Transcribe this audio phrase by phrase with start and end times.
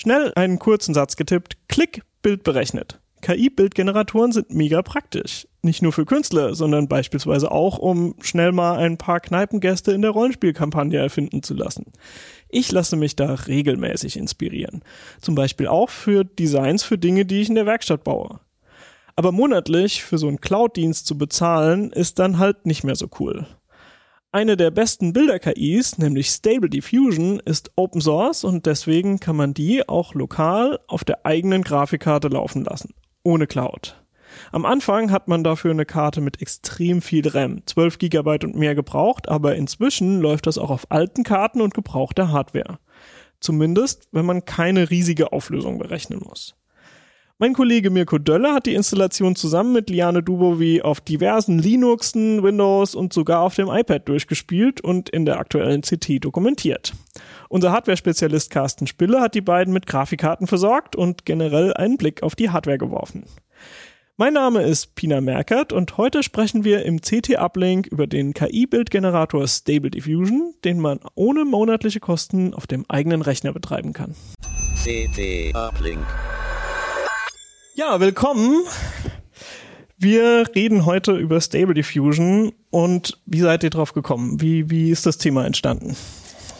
[0.00, 3.00] Schnell einen kurzen Satz getippt, Klick, Bild berechnet.
[3.20, 5.46] KI-Bildgeneratoren sind mega praktisch.
[5.60, 10.12] Nicht nur für Künstler, sondern beispielsweise auch, um schnell mal ein paar Kneipengäste in der
[10.12, 11.92] Rollenspielkampagne erfinden zu lassen.
[12.48, 14.82] Ich lasse mich da regelmäßig inspirieren.
[15.20, 18.40] Zum Beispiel auch für Designs für Dinge, die ich in der Werkstatt baue.
[19.16, 23.46] Aber monatlich für so einen Cloud-Dienst zu bezahlen, ist dann halt nicht mehr so cool.
[24.32, 29.88] Eine der besten Bilder-KIs, nämlich Stable Diffusion, ist Open Source und deswegen kann man die
[29.88, 34.02] auch lokal auf der eigenen Grafikkarte laufen lassen ohne Cloud.
[34.52, 38.74] Am Anfang hat man dafür eine Karte mit extrem viel RAM, 12 GB und mehr
[38.74, 42.78] gebraucht, aber inzwischen läuft das auch auf alten Karten und gebrauchter Hardware.
[43.40, 46.54] Zumindest, wenn man keine riesige Auflösung berechnen muss.
[47.42, 52.94] Mein Kollege Mirko Döller hat die Installation zusammen mit Liane Dubovi auf diversen Linuxen, Windows
[52.94, 56.92] und sogar auf dem iPad durchgespielt und in der aktuellen CT dokumentiert.
[57.48, 62.34] Unser Hardware-Spezialist Carsten Spille hat die beiden mit Grafikkarten versorgt und generell einen Blick auf
[62.34, 63.24] die Hardware geworfen.
[64.18, 69.90] Mein Name ist Pina Merkert und heute sprechen wir im CT-Uplink über den KI-Bildgenerator Stable
[69.90, 74.14] Diffusion, den man ohne monatliche Kosten auf dem eigenen Rechner betreiben kann.
[74.84, 76.04] CT-Uplink.
[77.80, 78.66] Ja, willkommen.
[79.96, 84.38] Wir reden heute über Stable Diffusion und wie seid ihr drauf gekommen?
[84.38, 85.96] Wie, wie ist das Thema entstanden?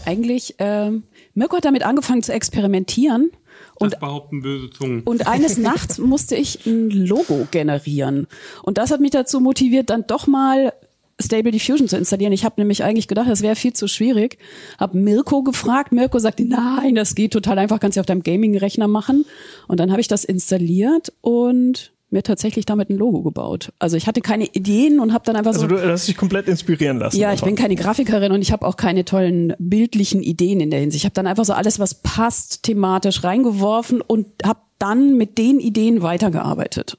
[0.07, 0.93] eigentlich, äh,
[1.35, 3.31] Mirko hat damit angefangen zu experimentieren.
[3.79, 5.03] Und, das behaupten böse Zungen.
[5.03, 8.27] Und eines Nachts musste ich ein Logo generieren.
[8.63, 10.73] Und das hat mich dazu motiviert, dann doch mal
[11.21, 12.33] Stable Diffusion zu installieren.
[12.33, 14.39] Ich habe nämlich eigentlich gedacht, das wäre viel zu schwierig.
[14.79, 15.93] Hab Mirko gefragt.
[15.93, 19.25] Mirko sagte, nein, das geht total einfach, kannst du auf deinem Gaming-Rechner machen.
[19.69, 23.73] Und dann habe ich das installiert und mir tatsächlich damit ein Logo gebaut.
[23.79, 25.75] Also ich hatte keine Ideen und habe dann einfach also so.
[25.75, 27.17] Also du hast dich komplett inspirieren lassen.
[27.17, 30.81] Ja, ich bin keine Grafikerin und ich habe auch keine tollen bildlichen Ideen in der
[30.81, 31.03] Hinsicht.
[31.03, 35.61] Ich habe dann einfach so alles, was passt, thematisch reingeworfen und habe dann mit den
[35.61, 36.99] Ideen weitergearbeitet.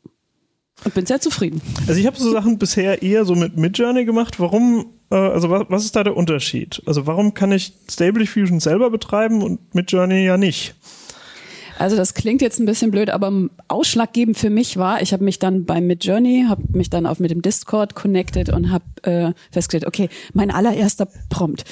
[0.83, 1.61] Und bin sehr zufrieden.
[1.87, 4.39] Also ich habe so Sachen bisher eher so mit Midjourney gemacht.
[4.39, 6.81] Warum, äh, also was, was ist da der Unterschied?
[6.85, 10.75] Also warum kann ich Stable Diffusion selber betreiben und Midjourney ja nicht?
[11.81, 15.39] Also das klingt jetzt ein bisschen blöd, aber ausschlaggebend für mich war, ich habe mich
[15.39, 19.87] dann bei Midjourney, habe mich dann auf mit dem Discord connected und habe äh, festgestellt,
[19.87, 21.65] okay, mein allererster Prompt,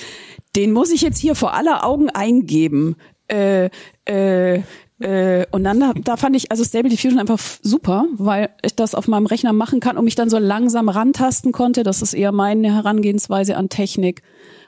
[0.55, 2.95] den muss ich jetzt hier vor aller Augen eingeben.
[3.27, 3.69] Äh,
[4.05, 4.61] äh,
[4.99, 8.95] äh, und dann da, da fand ich also Stable Diffusion einfach super, weil ich das
[8.95, 11.83] auf meinem Rechner machen kann und mich dann so langsam rantasten konnte.
[11.83, 14.21] Das ist eher meine Herangehensweise an Technik,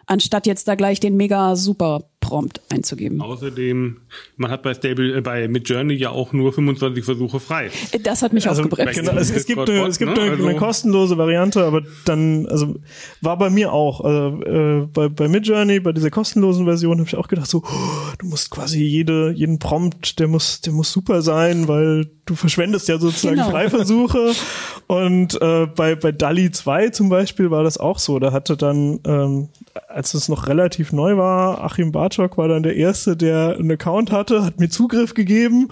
[0.05, 3.19] anstatt jetzt da gleich den mega super Prompt einzugeben.
[3.19, 3.97] Außerdem,
[4.37, 7.69] man hat bei Stable, äh, bei Midjourney ja auch nur 25 Versuche frei.
[8.03, 8.97] Das hat mich also, ausgebremst.
[8.97, 10.21] Genau, es, es, gibt, eine, es gibt ne?
[10.21, 12.75] eine, also, eine, kostenlose Variante, aber dann, also
[13.19, 17.17] war bei mir auch, also, äh, bei, bei Midjourney, bei dieser kostenlosen Version habe ich
[17.17, 21.21] auch gedacht, so, oh, du musst quasi jede, jeden Prompt, der muss, der muss super
[21.21, 23.49] sein, weil du verschwendest ja sozusagen genau.
[23.49, 24.31] Freiversuche.
[24.87, 28.19] Und äh, bei, bei DALI 2 zum Beispiel war das auch so.
[28.19, 29.49] Da hatte dann, ähm,
[29.87, 33.71] als es noch relativ neu war, Achim Barth Bartok war dann der Erste, der einen
[33.71, 35.69] Account hatte, hat mir Zugriff gegeben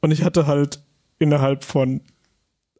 [0.00, 0.80] und ich hatte halt
[1.18, 2.02] innerhalb von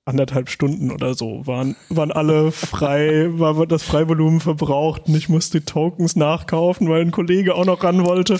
[0.04, 5.64] anderthalb Stunden oder so waren, waren alle frei, war das Freivolumen verbraucht und ich musste
[5.64, 8.34] Tokens nachkaufen, weil ein Kollege auch noch ran wollte.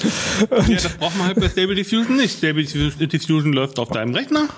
[0.50, 2.38] ja, das braucht man halt bei Stable Diffusion nicht.
[2.38, 4.48] Stable Diffusion läuft auf deinem Rechner.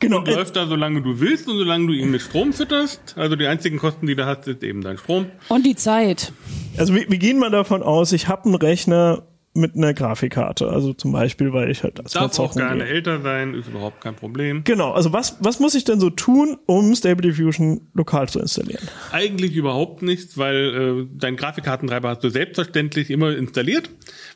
[0.00, 0.18] Genau.
[0.18, 3.14] Und läuft da, solange du willst und solange du ihn mit Strom fütterst.
[3.16, 5.26] Also die einzigen Kosten, die du hast, ist eben dein Strom.
[5.48, 6.32] Und die Zeit.
[6.76, 10.68] Also wir, wir gehen mal davon aus, ich habe einen Rechner mit einer Grafikkarte.
[10.68, 12.94] Also zum Beispiel, weil ich halt das Darf auch gerne gehe.
[12.94, 14.62] älter sein, ist überhaupt kein Problem.
[14.64, 18.82] Genau, also was, was muss ich denn so tun, um Stable Diffusion lokal zu installieren?
[19.10, 23.90] Eigentlich überhaupt nichts, weil äh, dein Grafikkartentreiber hast du selbstverständlich immer installiert,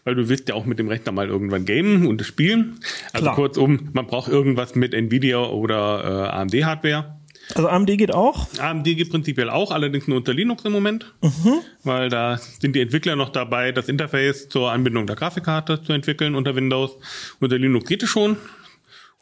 [0.04, 2.80] weil du willst ja auch mit dem Rechner mal irgendwann gamen und spielen.
[3.12, 3.34] Also Klar.
[3.36, 7.21] kurzum, man braucht irgendwas mit Nvidia oder äh, AMD-Hardware.
[7.54, 8.46] Also AMD geht auch?
[8.58, 11.60] AMD geht prinzipiell auch, allerdings nur unter Linux im Moment, mhm.
[11.84, 16.34] weil da sind die Entwickler noch dabei, das Interface zur Anbindung der Grafikkarte zu entwickeln
[16.34, 16.96] unter Windows.
[17.40, 18.36] Unter Linux geht es schon,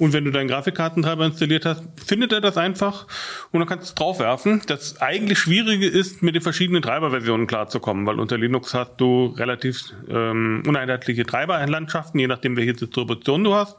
[0.00, 3.06] und wenn du deinen Grafikkartentreiber installiert hast, findet er das einfach
[3.52, 4.62] und dann kannst du es draufwerfen.
[4.66, 9.92] Das eigentlich Schwierige ist, mit den verschiedenen Treiberversionen klarzukommen, weil unter Linux hast du relativ
[10.08, 13.76] ähm, uneinheitliche Treiberlandschaften, je nachdem, welche Distribution du hast.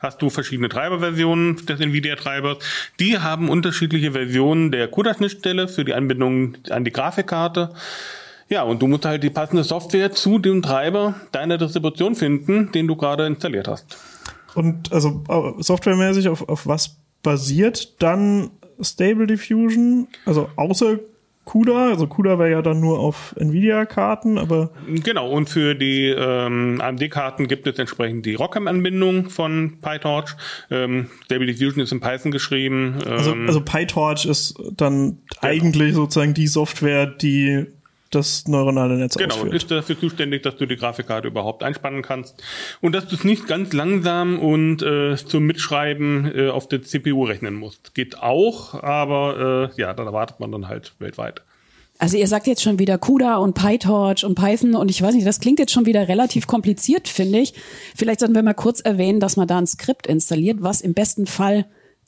[0.00, 2.58] Hast du verschiedene Treiberversionen des NVIDIA-Treibers.
[3.00, 7.70] Die haben unterschiedliche Versionen der CUDA-Schnittstelle für die Anbindung an die Grafikkarte.
[8.50, 12.86] Ja, und du musst halt die passende Software zu dem Treiber deiner Distribution finden, den
[12.86, 13.96] du gerade installiert hast.
[14.54, 15.24] Und also
[15.58, 18.50] softwaremäßig auf, auf was basiert dann
[18.80, 20.08] Stable Diffusion?
[20.26, 20.98] Also außer
[21.44, 21.88] CUDA.
[21.88, 24.70] Also CUDA wäre ja dann nur auf Nvidia-Karten, aber.
[24.86, 30.36] Genau, und für die ähm, AMD-Karten gibt es entsprechend die ROCm-Anbindung von PyTorch.
[30.70, 32.98] Ähm, Stable Diffusion ist in Python geschrieben.
[33.04, 35.40] Ähm, also, also PyTorch ist dann genau.
[35.40, 37.66] eigentlich sozusagen die Software, die
[38.14, 39.50] das neuronale Netz genau, ausführt.
[39.50, 42.42] Genau, ist dafür zuständig, dass du die Grafikkarte überhaupt einspannen kannst
[42.80, 47.24] und dass du es nicht ganz langsam und äh, zum Mitschreiben äh, auf der CPU
[47.24, 47.94] rechnen musst.
[47.94, 51.42] Geht auch, aber äh, ja, da erwartet man dann halt weltweit.
[51.98, 55.26] Also ihr sagt jetzt schon wieder CUDA und PyTorch und Python und ich weiß nicht,
[55.26, 57.54] das klingt jetzt schon wieder relativ kompliziert, finde ich.
[57.94, 61.26] Vielleicht sollten wir mal kurz erwähnen, dass man da ein Skript installiert, was im besten
[61.26, 61.66] Fall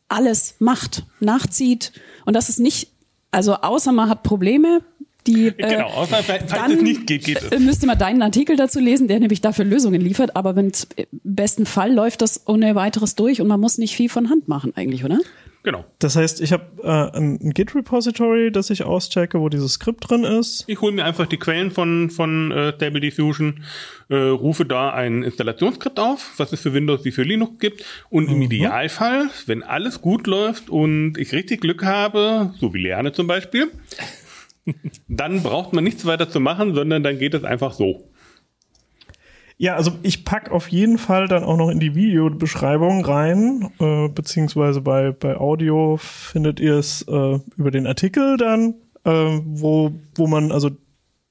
[0.09, 1.93] alles macht, nachzieht
[2.25, 2.91] und das ist nicht,
[3.31, 4.81] also außer man hat Probleme,
[5.26, 7.61] die, äh, genau, außer falls dann es nicht geht, geht es.
[7.61, 10.37] Müsste man deinen Artikel dazu lesen, der nämlich dafür Lösungen liefert.
[10.37, 14.09] Aber wenn im besten Fall läuft das ohne weiteres durch und man muss nicht viel
[14.09, 15.19] von Hand machen eigentlich, oder?
[15.65, 15.82] Genau.
[15.99, 20.65] Das heißt, ich habe äh, ein Git-Repository, das ich auschecke, wo dieses Skript drin ist.
[20.67, 23.65] Ich hole mir einfach die Quellen von, von äh, Stable Diffusion,
[24.11, 27.82] äh, rufe da ein Installationsskript auf, was es für Windows wie für Linux gibt.
[28.11, 28.35] Und mhm.
[28.35, 33.27] im Idealfall, wenn alles gut läuft und ich richtig Glück habe, so wie Lerne zum
[33.27, 33.70] Beispiel,
[35.08, 38.08] dann braucht man nichts weiter zu machen, sondern dann geht es einfach so.
[39.56, 44.08] Ja, also ich pack auf jeden Fall dann auch noch in die Videobeschreibung rein, äh,
[44.08, 48.75] beziehungsweise bei, bei Audio findet ihr es äh, über den Artikel dann,
[49.05, 50.70] äh, wo, wo man also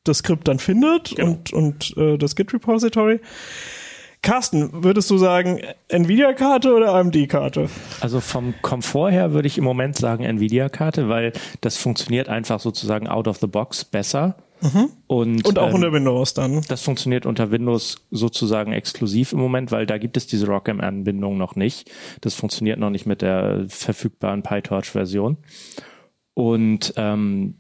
[0.06, 1.32] das Skript dann findet genau.
[1.32, 3.20] und, und äh, das Git-Repository.
[4.24, 5.60] Carsten, würdest du sagen
[5.90, 7.70] Nvidia-Karte oder AMD-Karte?
[8.00, 13.08] Also vom Komfort her würde ich im Moment sagen Nvidia-Karte, weil das funktioniert einfach sozusagen
[13.10, 14.38] out of the box besser.
[14.62, 14.90] Mhm.
[15.08, 16.62] Und, und auch ähm, unter Windows dann.
[16.70, 21.58] Das funktioniert unter Windows sozusagen exklusiv im Moment, weil da gibt es diese ROCm-Anbindung noch
[21.58, 21.92] nicht.
[22.22, 25.36] Das funktioniert noch nicht mit der verfügbaren PyTorch-Version.
[26.34, 27.56] Und ähm,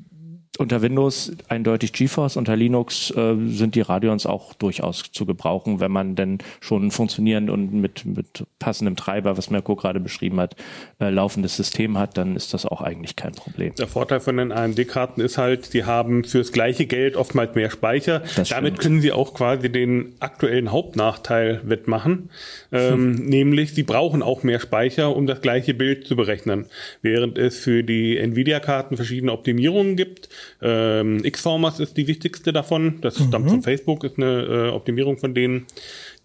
[0.59, 5.91] unter Windows eindeutig GeForce, unter Linux äh, sind die Radeons auch durchaus zu gebrauchen, wenn
[5.91, 10.55] man denn schon funktionierend und mit, mit passendem Treiber, was Mirko gerade beschrieben hat,
[10.99, 13.73] äh, laufendes System hat, dann ist das auch eigentlich kein Problem.
[13.79, 18.19] Der Vorteil von den AMD-Karten ist halt, die haben fürs gleiche Geld oftmals mehr Speicher.
[18.35, 18.79] Das Damit stimmt.
[18.79, 22.29] können sie auch quasi den aktuellen Hauptnachteil wettmachen,
[22.71, 23.25] ähm, hm.
[23.25, 26.67] nämlich sie brauchen auch mehr Speicher, um das gleiche Bild zu berechnen.
[27.01, 30.29] Während es für die Nvidia-Karten verschiedene Optimierungen gibt,
[30.61, 32.99] ähm, Xformers ist die wichtigste davon.
[33.01, 33.27] Das mhm.
[33.27, 35.65] stammt von Facebook, ist eine äh, Optimierung von denen.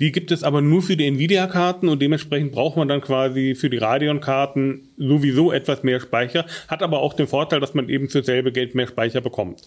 [0.00, 3.70] Die gibt es aber nur für die Nvidia-Karten und dementsprechend braucht man dann quasi für
[3.70, 6.46] die Radeon-Karten sowieso etwas mehr Speicher.
[6.68, 9.62] Hat aber auch den Vorteil, dass man eben für selbe Geld mehr Speicher bekommt.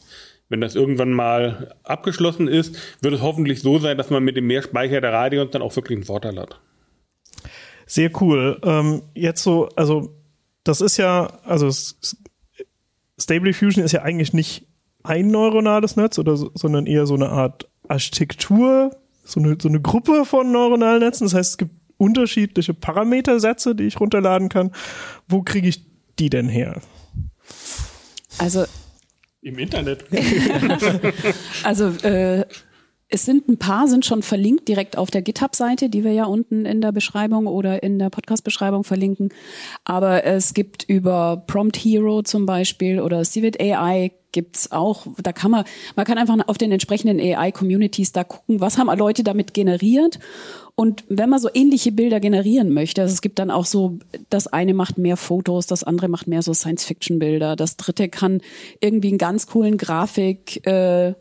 [0.50, 4.48] Wenn das irgendwann mal abgeschlossen ist, wird es hoffentlich so sein, dass man mit dem
[4.48, 6.60] mehr Speicher der Radeons dann auch wirklich einen Vorteil hat.
[7.86, 8.60] Sehr cool.
[8.64, 10.16] Ähm, jetzt so, also
[10.64, 11.70] das ist ja, also
[13.22, 14.68] Stable Diffusion ist ja eigentlich nicht
[15.04, 19.82] ein neuronales Netz, oder so, sondern eher so eine Art Architektur, so eine, so eine
[19.82, 21.26] Gruppe von neuronalen Netzen.
[21.26, 24.72] Das heißt, es gibt unterschiedliche Parametersätze, die ich runterladen kann.
[25.28, 25.86] Wo kriege ich
[26.18, 26.82] die denn her?
[28.38, 28.66] Also
[29.42, 30.06] im Internet.
[31.64, 32.46] also äh,
[33.12, 36.66] es sind ein paar, sind schon verlinkt direkt auf der GitHub-Seite, die wir ja unten
[36.66, 39.30] in der Beschreibung oder in der Podcast-Beschreibung verlinken.
[39.84, 45.52] Aber es gibt über Prompt Hero zum Beispiel oder Civet AI gibt's auch, da kann
[45.52, 45.66] man,
[45.98, 50.20] man kann einfach auf den entsprechenden AI-Communities da gucken, was haben Leute damit generiert.
[50.76, 54.00] Und wenn man so ähnliche Bilder generieren möchte, also es gibt dann auch so,
[54.30, 58.40] das eine macht mehr Fotos, das andere macht mehr so Science-Fiction-Bilder, das dritte kann
[58.80, 61.14] irgendwie einen ganz coolen Grafik, äh,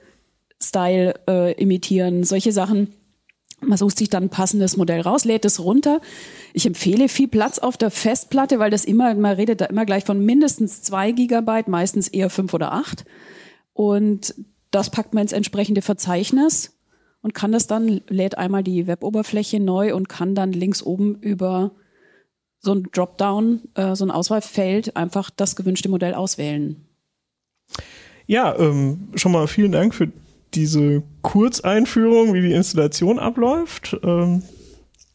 [0.62, 2.94] Style äh, imitieren, solche Sachen.
[3.60, 6.00] Man sucht sich dann ein passendes Modell raus, lädt es runter.
[6.54, 10.04] Ich empfehle viel Platz auf der Festplatte, weil das immer, man redet da immer gleich
[10.04, 13.04] von mindestens zwei Gigabyte, meistens eher fünf oder acht.
[13.74, 14.34] Und
[14.70, 16.78] das packt man ins entsprechende Verzeichnis
[17.22, 21.72] und kann das dann, lädt einmal die Weboberfläche neu und kann dann links oben über
[22.60, 26.86] so ein Dropdown, äh, so ein Auswahlfeld einfach das gewünschte Modell auswählen.
[28.26, 30.10] Ja, ähm, schon mal vielen Dank für
[30.54, 33.96] diese Kurzeinführung, wie die Installation abläuft.
[34.02, 34.42] Ähm,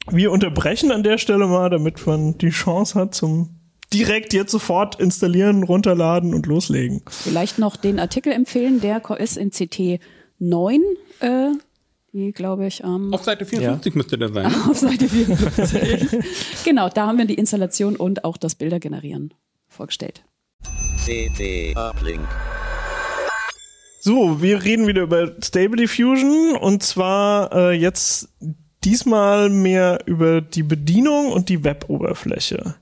[0.10, 3.50] wir unterbrechen an der Stelle mal, damit man die Chance hat zum
[3.94, 7.02] direkt jetzt sofort installieren, runterladen und loslegen.
[7.08, 10.00] Vielleicht noch den Artikel empfehlen, der ist in CT
[10.40, 10.82] 9,
[11.22, 11.52] äh,
[12.14, 13.08] die glaube ich am...
[13.08, 13.98] Ähm, Auf Seite 54 ja.
[13.98, 14.46] müsste der sein.
[14.70, 16.10] Auf Seite 54.
[16.66, 19.34] genau, da haben wir die Installation und auch das Bilder generieren
[19.68, 20.24] vorgestellt.
[21.06, 22.28] CT Uplink.
[24.08, 28.30] So, wir reden wieder über Stable Diffusion und zwar äh, jetzt
[28.84, 32.76] diesmal mehr über die Bedienung und die Web-Oberfläche.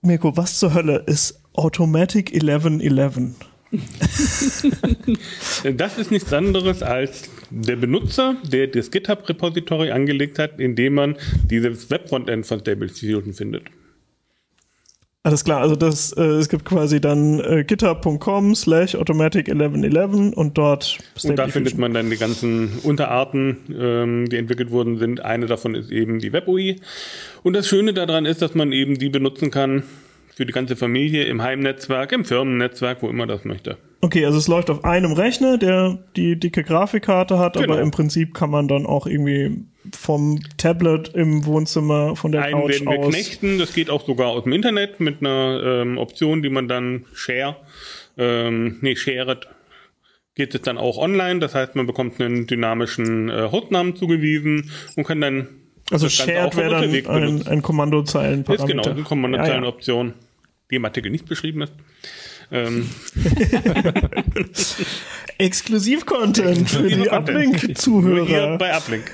[0.00, 3.36] Mirko, was zur Hölle ist Automatic 1111.
[5.76, 11.16] Das ist nichts anderes als der Benutzer, der das GitHub-Repository angelegt hat, in dem man
[11.44, 13.70] dieses Webfrontend von Stable Diffusion findet.
[15.24, 20.58] Alles klar, also das, äh, es gibt quasi dann äh, github.com slash automatic 1111 und
[20.58, 25.24] dort Und da findet man dann die ganzen Unterarten, ähm, die entwickelt worden sind.
[25.24, 26.80] Eine davon ist eben die WebUI.
[27.44, 29.84] Und das Schöne daran ist, dass man eben die benutzen kann,
[30.34, 33.76] für die ganze Familie im Heimnetzwerk, im Firmennetzwerk, wo immer das möchte.
[34.00, 37.74] Okay, also es läuft auf einem Rechner, der die dicke Grafikkarte hat, genau.
[37.74, 39.64] aber im Prinzip kann man dann auch irgendwie
[39.94, 43.14] vom Tablet im Wohnzimmer von der Einen Couch werden wir aus.
[43.14, 47.04] knechten, das geht auch sogar aus dem Internet mit einer ähm, Option, die man dann
[47.14, 47.56] share,
[48.16, 49.48] ähm, nee, shared
[50.34, 51.40] geht es dann auch online.
[51.40, 55.48] Das heißt, man bekommt einen dynamischen äh, Hostnamen zugewiesen und kann dann
[55.90, 58.64] also Shared wäre dann ein, ein Kommandozeilenparameter.
[58.64, 60.18] Ist genau, eine Kommandozeilenoption, ja, ja.
[60.70, 61.72] die im Artikel nicht beschrieben ist.
[62.50, 62.88] Ähm.
[65.38, 68.58] Exklusiv-Content für die Uplink-Zuhörer.
[68.58, 69.10] bei Uplink.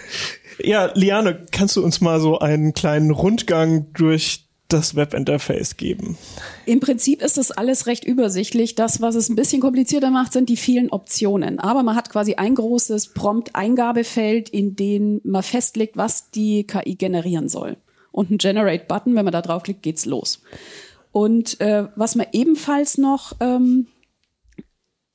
[0.61, 6.19] Ja, Liane, kannst du uns mal so einen kleinen Rundgang durch das Webinterface geben?
[6.67, 8.75] Im Prinzip ist das alles recht übersichtlich.
[8.75, 11.59] Das, was es ein bisschen komplizierter macht, sind die vielen Optionen.
[11.59, 17.49] Aber man hat quasi ein großes Prompt-Eingabefeld, in dem man festlegt, was die KI generieren
[17.49, 17.77] soll.
[18.13, 20.43] Und ein Generate-Button, wenn man da draufklickt, geht's los.
[21.13, 23.87] Und äh, was man ebenfalls noch ähm,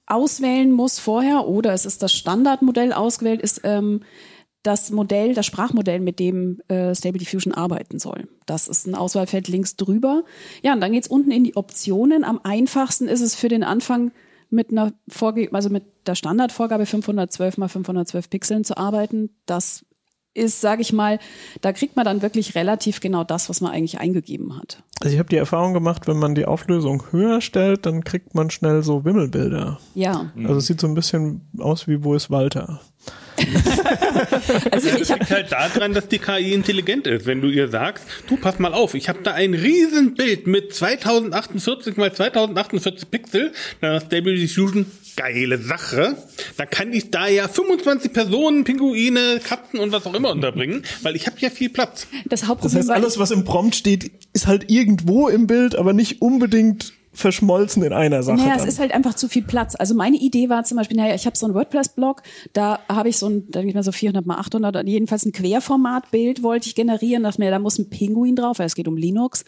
[0.07, 4.01] auswählen muss vorher, oder es ist das Standardmodell ausgewählt, ist ähm,
[4.63, 8.27] das Modell, das Sprachmodell, mit dem äh, Stable Diffusion arbeiten soll.
[8.45, 10.23] Das ist ein Auswahlfeld links drüber.
[10.61, 12.23] Ja, und dann geht's unten in die Optionen.
[12.23, 14.11] Am einfachsten ist es für den Anfang
[14.49, 19.31] mit einer Vorge also mit der Standardvorgabe 512 mal 512 Pixeln zu arbeiten.
[19.45, 19.85] Das
[20.33, 21.19] ist, sage ich mal,
[21.61, 24.83] da kriegt man dann wirklich relativ genau das, was man eigentlich eingegeben hat.
[25.01, 28.49] Also ich habe die Erfahrung gemacht, wenn man die Auflösung höher stellt, dann kriegt man
[28.49, 29.79] schnell so Wimmelbilder.
[29.93, 30.31] Ja.
[30.37, 32.81] Also es sieht so ein bisschen aus wie Wo ist Walter?
[34.71, 37.25] Also ich liegt halt daran, dass die KI intelligent ist.
[37.25, 41.97] Wenn du ihr sagst, du pass mal auf, ich habe da ein Riesenbild mit 2048
[41.97, 44.85] mal 2048 Pixel, dann ist Stable Diffusion
[45.15, 46.17] geile Sache.
[46.57, 51.15] Da kann ich da ja 25 Personen, Pinguine, Katzen und was auch immer unterbringen, weil
[51.15, 52.07] ich habe ja viel Platz.
[52.25, 55.93] Das Hauptproblem das heißt, alles, was im Prompt steht, ist halt irgendwo im Bild, aber
[55.93, 58.37] nicht unbedingt verschmolzen in einer Sache.
[58.37, 58.67] Naja, dann.
[58.67, 59.75] es ist halt einfach zu viel Platz.
[59.77, 63.17] Also meine Idee war zum Beispiel, naja, ich habe so einen WordPress-Blog, da habe ich
[63.17, 67.23] so ein, da ich mal so 400 mal 800, jedenfalls ein Querformatbild wollte ich generieren,
[67.23, 69.45] dachte mir, da muss ein Pinguin drauf, weil es geht um Linux.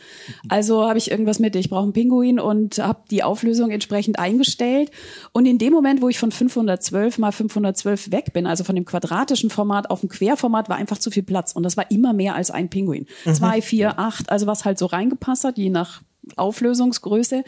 [0.47, 4.91] Also habe ich irgendwas mit, ich brauche einen Pinguin und habe die Auflösung entsprechend eingestellt.
[5.31, 8.85] Und in dem Moment, wo ich von 512 mal 512 weg bin, also von dem
[8.85, 11.53] quadratischen Format auf dem Querformat, war einfach zu viel Platz.
[11.53, 13.07] Und das war immer mehr als ein Pinguin.
[13.25, 13.33] Mhm.
[13.33, 16.01] Zwei, vier, acht, also was halt so reingepasst hat, je nach
[16.35, 17.43] Auflösungsgröße.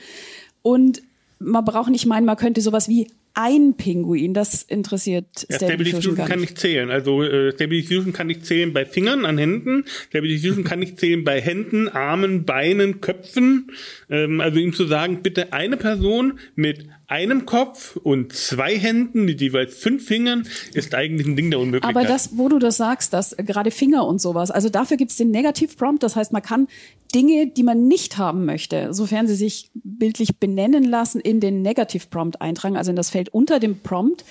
[0.62, 1.02] Und
[1.40, 3.08] man braucht nicht meinen, man könnte sowas wie
[3.40, 6.90] ein Pinguin, das interessiert ja, Stable Diffusion kann nicht zählen.
[6.90, 9.86] Also äh, Stable Diffusion kann nicht zählen bei Fingern an Händen.
[10.10, 13.70] Stable Diffusion kann nicht zählen bei Händen, Armen, Beinen, Köpfen.
[14.10, 19.40] Ähm, also ihm zu sagen, bitte eine Person mit einem Kopf und zwei Händen mit
[19.40, 21.96] jeweils fünf Fingern ist eigentlich ein Ding der Unmöglichkeit.
[21.96, 25.32] Aber das, wo du das sagst, dass gerade Finger und sowas, also dafür gibt's den
[25.32, 26.68] Negativ-Prompt, das heißt, man kann
[27.16, 32.42] Dinge, die man nicht haben möchte, sofern sie sich bildlich benennen lassen, in den Negativ-Prompt
[32.42, 34.26] eintragen, also in das Feld unter dem Prompt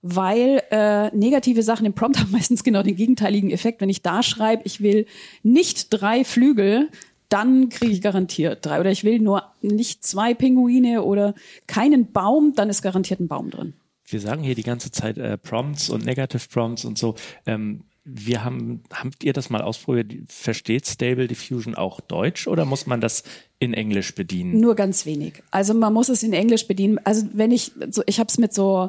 [0.00, 3.80] weil äh, negative Sachen im Prompt haben meistens genau den gegenteiligen Effekt.
[3.80, 5.06] Wenn ich da schreibe, ich will
[5.42, 6.88] nicht drei Flügel,
[7.28, 8.80] dann kriege ich garantiert drei.
[8.80, 11.34] Oder ich will nur nicht zwei Pinguine oder
[11.66, 13.74] keinen Baum, dann ist garantiert ein Baum drin.
[14.06, 17.14] Wir sagen hier die ganze Zeit äh, Prompts und Negative Prompts und so.
[17.46, 20.14] Ähm, wir haben, habt ihr das mal ausprobiert?
[20.28, 23.22] Versteht Stable Diffusion auch Deutsch oder muss man das
[23.58, 24.60] in Englisch bedienen?
[24.60, 25.42] Nur ganz wenig.
[25.50, 26.98] Also man muss es in Englisch bedienen.
[27.04, 28.88] Also wenn ich, so, ich habe es mit so,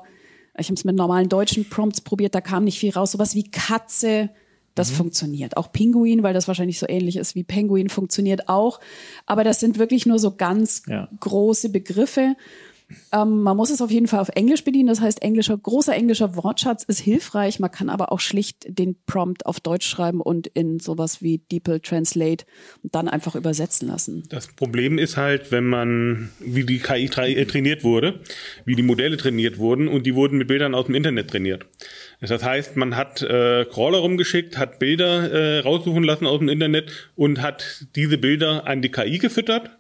[0.58, 3.12] ich habe es mit normalen deutschen Prompts probiert, da kam nicht viel raus.
[3.12, 4.30] Sowas wie Katze,
[4.76, 4.96] das mhm.
[4.96, 5.58] funktioniert.
[5.58, 8.80] Auch Pinguin, weil das wahrscheinlich so ähnlich ist wie Penguin, funktioniert auch.
[9.26, 11.08] Aber das sind wirklich nur so ganz ja.
[11.20, 12.36] große Begriffe.
[13.12, 14.88] Ähm, man muss es auf jeden Fall auf Englisch bedienen.
[14.88, 17.60] Das heißt, englischer, großer englischer Wortschatz ist hilfreich.
[17.60, 21.80] Man kann aber auch schlicht den Prompt auf Deutsch schreiben und in sowas wie DeepL
[21.80, 22.46] Translate
[22.84, 24.24] dann einfach übersetzen lassen.
[24.30, 28.22] Das Problem ist halt, wenn man, wie die KI äh, trainiert wurde,
[28.66, 31.66] wie die Modelle trainiert wurden und die wurden mit Bildern aus dem Internet trainiert.
[32.22, 37.12] Das heißt, man hat äh, Crawler rumgeschickt, hat Bilder äh, raussuchen lassen aus dem Internet
[37.16, 39.79] und hat diese Bilder an die KI gefüttert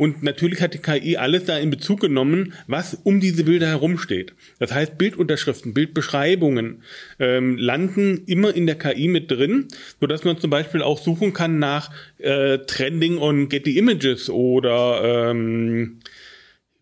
[0.00, 4.32] Und natürlich hat die KI alles da in Bezug genommen, was um diese Bilder herumsteht.
[4.58, 6.84] Das heißt, Bildunterschriften, Bildbeschreibungen
[7.18, 9.68] ähm, landen immer in der KI mit drin,
[10.00, 15.32] so dass man zum Beispiel auch suchen kann nach äh, Trending on Getty Images oder
[15.32, 15.98] ähm,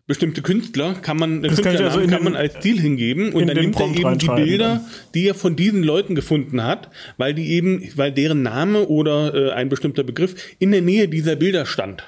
[0.07, 3.77] bestimmte Künstler kann man, Das Künstlernamen also kann man als Ziel hingeben und dann nimmt
[3.81, 4.81] er eben die Bilder,
[5.13, 9.51] die er von diesen Leuten gefunden hat, weil die eben, weil deren Name oder äh,
[9.51, 12.05] ein bestimmter Begriff in der Nähe dieser Bilder stand.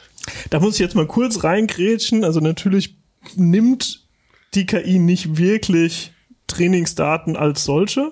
[0.49, 2.23] Da muss ich jetzt mal kurz reingrätschen.
[2.23, 2.97] Also natürlich
[3.35, 4.07] nimmt
[4.53, 6.13] die KI nicht wirklich
[6.47, 8.11] Trainingsdaten als solche.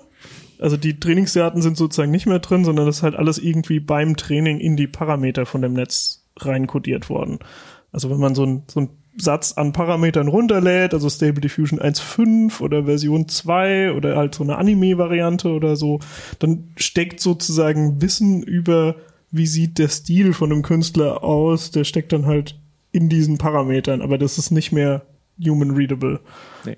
[0.58, 4.16] Also die Trainingsdaten sind sozusagen nicht mehr drin, sondern das ist halt alles irgendwie beim
[4.16, 7.38] Training in die Parameter von dem Netz reinkodiert worden.
[7.92, 12.60] Also wenn man so ein, so ein Satz an Parametern runterlädt, also Stable Diffusion 1.5
[12.60, 16.00] oder Version 2 oder halt so eine Anime-Variante oder so,
[16.38, 18.96] dann steckt sozusagen Wissen über,
[19.30, 22.58] wie sieht der Stil von einem Künstler aus, der steckt dann halt
[22.92, 25.02] in diesen Parametern, aber das ist nicht mehr
[25.42, 26.20] human readable.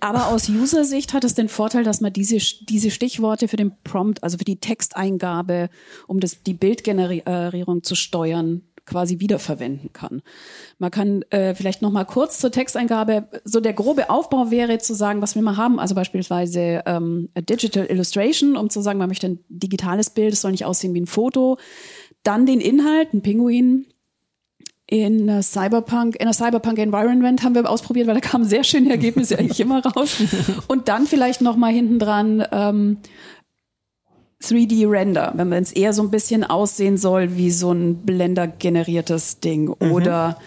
[0.00, 4.22] Aber aus User-Sicht hat es den Vorteil, dass man diese, diese Stichworte für den Prompt,
[4.22, 5.68] also für die Texteingabe,
[6.06, 10.22] um das, die Bildgenerierung zu steuern, quasi wiederverwenden kann.
[10.78, 14.94] Man kann äh, vielleicht noch mal kurz zur Texteingabe, so der grobe Aufbau wäre zu
[14.94, 19.08] sagen, was wir mal haben, also beispielsweise ähm, a Digital Illustration, um zu sagen, man
[19.08, 21.58] möchte ein digitales Bild, es soll nicht aussehen wie ein Foto.
[22.22, 23.86] Dann den Inhalt, ein Pinguin,
[24.86, 29.38] in Cyberpunk, in einer Cyberpunk Environment haben wir ausprobiert, weil da kamen sehr schöne Ergebnisse
[29.38, 30.18] eigentlich immer raus.
[30.68, 32.98] Und dann vielleicht noch mal hinten dran ähm,
[34.42, 39.68] 3D-Render, wenn man es eher so ein bisschen aussehen soll wie so ein Blender-generiertes Ding
[39.68, 40.38] oder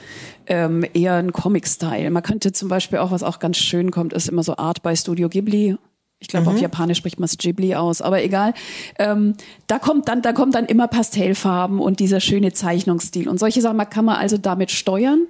[0.48, 2.12] ähm, eher ein Comic-Style.
[2.12, 4.96] Man könnte zum Beispiel auch, was auch ganz schön kommt, ist immer so Art bei
[4.96, 5.78] Studio Ghibli.
[6.26, 8.56] Ich glaube, auf Japanisch spricht man es Ghibli aus, aber egal.
[8.98, 9.36] Ähm,
[9.68, 13.78] da kommt dann, da kommt dann immer Pastellfarben und dieser schöne Zeichnungsstil und solche Sachen
[13.90, 15.28] kann man also damit steuern.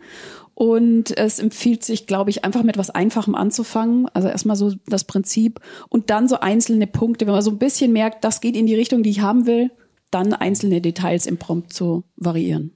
[0.54, 4.08] Und es empfiehlt sich, glaube ich, einfach mit was Einfachem anzufangen.
[4.14, 5.60] Also erstmal so das Prinzip
[5.90, 8.76] und dann so einzelne Punkte, wenn man so ein bisschen merkt, das geht in die
[8.76, 9.70] Richtung, die ich haben will,
[10.12, 12.72] dann einzelne Details im Prompt zu variieren.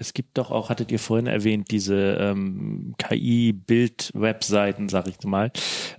[0.00, 5.52] Es gibt doch auch, hattet ihr vorhin erwähnt, diese ähm, KI-Bild-Webseiten, sag ich mal.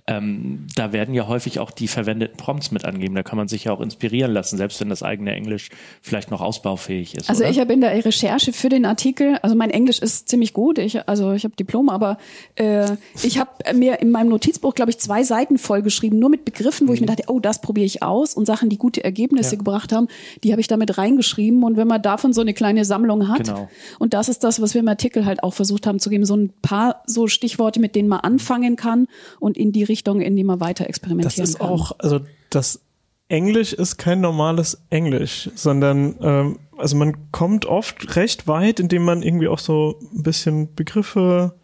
[0.08, 3.14] Ähm, da werden ja häufig auch die verwendeten Prompts mit angeben.
[3.14, 6.40] Da kann man sich ja auch inspirieren lassen, selbst wenn das eigene Englisch vielleicht noch
[6.40, 7.30] ausbaufähig ist.
[7.30, 7.50] Also oder?
[7.52, 11.08] ich habe in der Recherche für den Artikel, also mein Englisch ist ziemlich gut, ich,
[11.08, 12.18] also ich habe Diplom, aber
[12.56, 16.88] äh, ich habe mir in meinem Notizbuch, glaube ich, zwei Seiten vollgeschrieben, nur mit Begriffen,
[16.88, 19.92] wo ich mir dachte, oh, das probiere ich aus und Sachen, die gute Ergebnisse gebracht
[19.92, 20.08] haben,
[20.42, 23.68] die habe ich damit reingeschrieben und wenn man davon so eine kleine Sammlung hat, Genau.
[23.98, 26.36] Und das ist das, was wir im Artikel halt auch versucht haben zu geben, so
[26.36, 29.06] ein paar so Stichworte, mit denen man anfangen kann
[29.40, 31.68] und in die Richtung, in die man weiter Das experimentieren ist kann.
[31.68, 32.80] auch, also das
[33.28, 39.22] Englisch ist kein normales Englisch, sondern ähm, also man kommt oft recht weit, indem man
[39.22, 41.54] irgendwie auch so ein bisschen Begriffe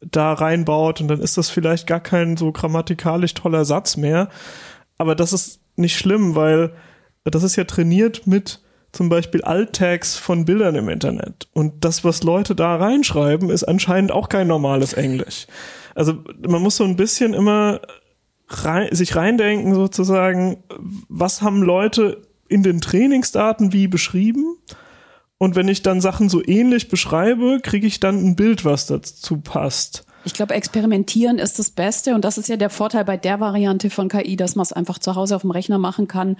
[0.00, 4.28] da reinbaut und dann ist das vielleicht gar kein so grammatikalisch toller Satz mehr.
[4.98, 6.72] Aber das ist nicht schlimm, weil
[7.24, 8.60] das ist ja trainiert mit
[8.96, 11.48] zum Beispiel Alt-Tags von Bildern im Internet.
[11.52, 15.46] Und das, was Leute da reinschreiben, ist anscheinend auch kein normales Englisch.
[15.94, 17.82] Also man muss so ein bisschen immer
[18.48, 20.64] rein, sich reindenken sozusagen,
[21.08, 24.56] was haben Leute in den Trainingsdaten wie beschrieben?
[25.36, 29.42] Und wenn ich dann Sachen so ähnlich beschreibe, kriege ich dann ein Bild, was dazu
[29.42, 30.06] passt.
[30.24, 33.90] Ich glaube, experimentieren ist das Beste und das ist ja der Vorteil bei der Variante
[33.90, 36.38] von KI, dass man es einfach zu Hause auf dem Rechner machen kann,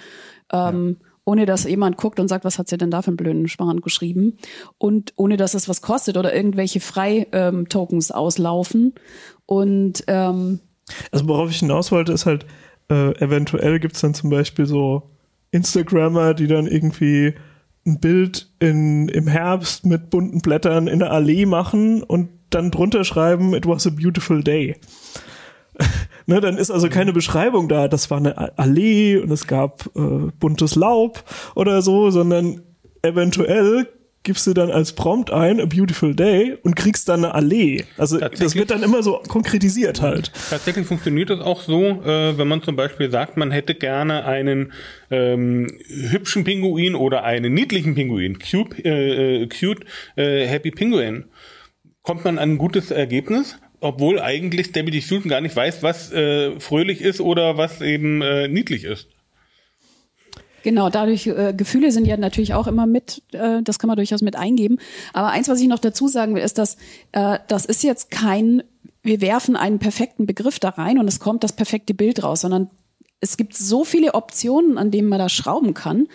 [0.53, 3.49] ähm, ohne dass jemand guckt und sagt, was hat sie denn da für einen blöden
[3.49, 4.39] Schmarrn geschrieben
[4.79, 8.95] und ohne dass es was kostet oder irgendwelche Frei-Tokens auslaufen.
[9.45, 10.61] Und ähm,
[11.11, 12.47] Also worauf ich hinaus wollte, ist halt,
[12.89, 15.11] äh, eventuell gibt's dann zum Beispiel so
[15.51, 17.35] Instagrammer, die dann irgendwie
[17.85, 23.03] ein Bild in, im Herbst mit bunten Blättern in der Allee machen und dann drunter
[23.05, 24.77] schreiben, it was a beautiful day.
[26.27, 30.31] Ne, dann ist also keine Beschreibung da, das war eine Allee und es gab äh,
[30.39, 32.63] buntes Laub oder so, sondern
[33.03, 33.89] eventuell
[34.27, 37.85] gibst du dann als Prompt ein, a beautiful day und kriegst dann eine Allee.
[37.97, 40.33] Also das wird dann immer so konkretisiert halt.
[40.51, 44.73] Tatsächlich funktioniert das auch so, äh, wenn man zum Beispiel sagt, man hätte gerne einen
[45.13, 45.69] ähm,
[46.11, 49.87] hübschen Pinguin oder einen niedlichen Pinguin, cute, äh, äh, cute
[50.17, 51.27] äh, happy Pinguin,
[52.03, 56.59] kommt man an ein gutes Ergebnis, obwohl eigentlich Stable Diffusion gar nicht weiß, was äh,
[56.61, 59.09] fröhlich ist oder was eben äh, niedlich ist.
[60.67, 64.21] Genau, dadurch, äh, Gefühle sind ja natürlich auch immer mit, äh, das kann man durchaus
[64.21, 64.79] mit eingeben.
[65.13, 66.77] Aber eins, was ich noch dazu sagen will, ist, dass
[67.13, 68.65] äh, das ist jetzt kein,
[69.05, 72.69] wir werfen einen perfekten Begriff da rein und es kommt das perfekte Bild raus, sondern
[73.21, 76.09] es gibt so viele Optionen, an denen man da schrauben kann,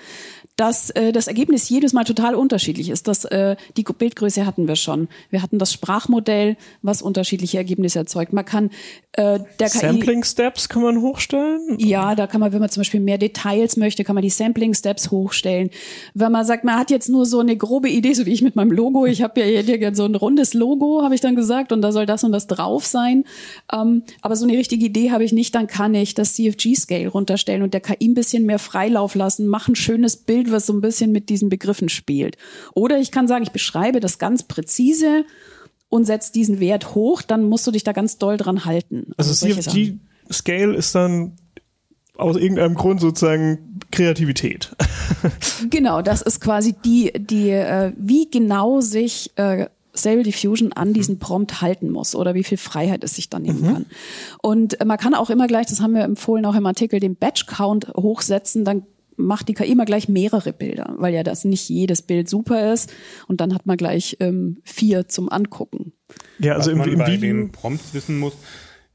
[0.61, 3.07] dass äh, das Ergebnis jedes Mal total unterschiedlich ist.
[3.07, 5.07] Das, äh, die Bildgröße hatten wir schon.
[5.31, 8.31] Wir hatten das Sprachmodell, was unterschiedliche Ergebnisse erzeugt.
[8.31, 8.69] Man kann
[9.13, 11.77] äh, der KI Sampling Steps kann man hochstellen?
[11.79, 14.75] Ja, da kann man, wenn man zum Beispiel mehr Details möchte, kann man die Sampling
[14.75, 15.71] Steps hochstellen.
[16.13, 18.55] Wenn man sagt, man hat jetzt nur so eine grobe Idee, so wie ich mit
[18.55, 21.81] meinem Logo, ich habe ja hier so ein rundes Logo, habe ich dann gesagt, und
[21.81, 23.25] da soll das und das drauf sein.
[23.73, 27.63] Ähm, aber so eine richtige Idee habe ich nicht, dann kann ich das CFG-Scale runterstellen
[27.63, 30.81] und der KI ein bisschen mehr Freilauf lassen, mache ein schönes Bild, was so ein
[30.81, 32.37] bisschen mit diesen Begriffen spielt.
[32.73, 35.25] Oder ich kann sagen, ich beschreibe das ganz präzise
[35.89, 39.11] und setzt diesen Wert hoch, dann musst du dich da ganz doll dran halten.
[39.17, 39.73] Also, solche Sachen.
[39.73, 39.99] CFG
[40.31, 41.33] Scale ist dann
[42.15, 44.75] aus irgendeinem Grund sozusagen Kreativität.
[45.69, 51.19] Genau, das ist quasi die, die, äh, wie genau sich äh, Stable Diffusion an diesen
[51.19, 53.85] Prompt halten muss oder wie viel Freiheit es sich dann nehmen kann.
[54.41, 57.15] Und äh, man kann auch immer gleich, das haben wir empfohlen auch im Artikel, den
[57.15, 58.83] Batch Count hochsetzen, dann
[59.21, 62.91] macht die KI immer gleich mehrere Bilder, weil ja das nicht jedes Bild super ist
[63.27, 65.93] und dann hat man gleich ähm, vier zum Angucken.
[66.39, 67.21] Ja, also Was im, man im bei Video.
[67.21, 68.33] den Prompts wissen muss,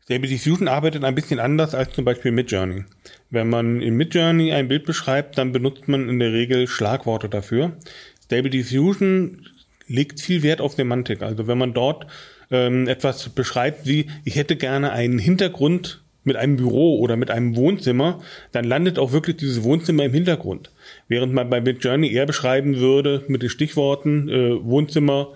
[0.07, 2.85] Stable Diffusion arbeitet ein bisschen anders als zum Beispiel Midjourney.
[3.31, 7.77] Wenn man in Midjourney ein Bild beschreibt, dann benutzt man in der Regel Schlagworte dafür.
[8.25, 9.49] Stable Diffusion
[9.89, 11.23] legt viel Wert auf Semantik.
[11.23, 12.07] Also wenn man dort
[12.53, 17.57] ähm, etwas beschreibt wie, ich hätte gerne einen Hintergrund mit einem Büro oder mit einem
[17.57, 18.19] Wohnzimmer,
[18.53, 20.71] dann landet auch wirklich dieses Wohnzimmer im Hintergrund.
[21.09, 25.29] Während man bei Midjourney eher beschreiben würde mit den Stichworten äh, Wohnzimmer,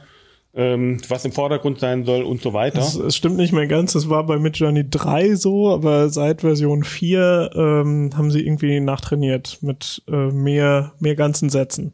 [0.53, 2.81] ähm, was im Vordergrund sein soll und so weiter.
[2.81, 6.83] Es, es stimmt nicht mehr ganz, es war bei Midjourney 3 so, aber seit Version
[6.83, 11.93] 4 ähm, haben sie irgendwie nachtrainiert mit äh, mehr, mehr ganzen Sätzen.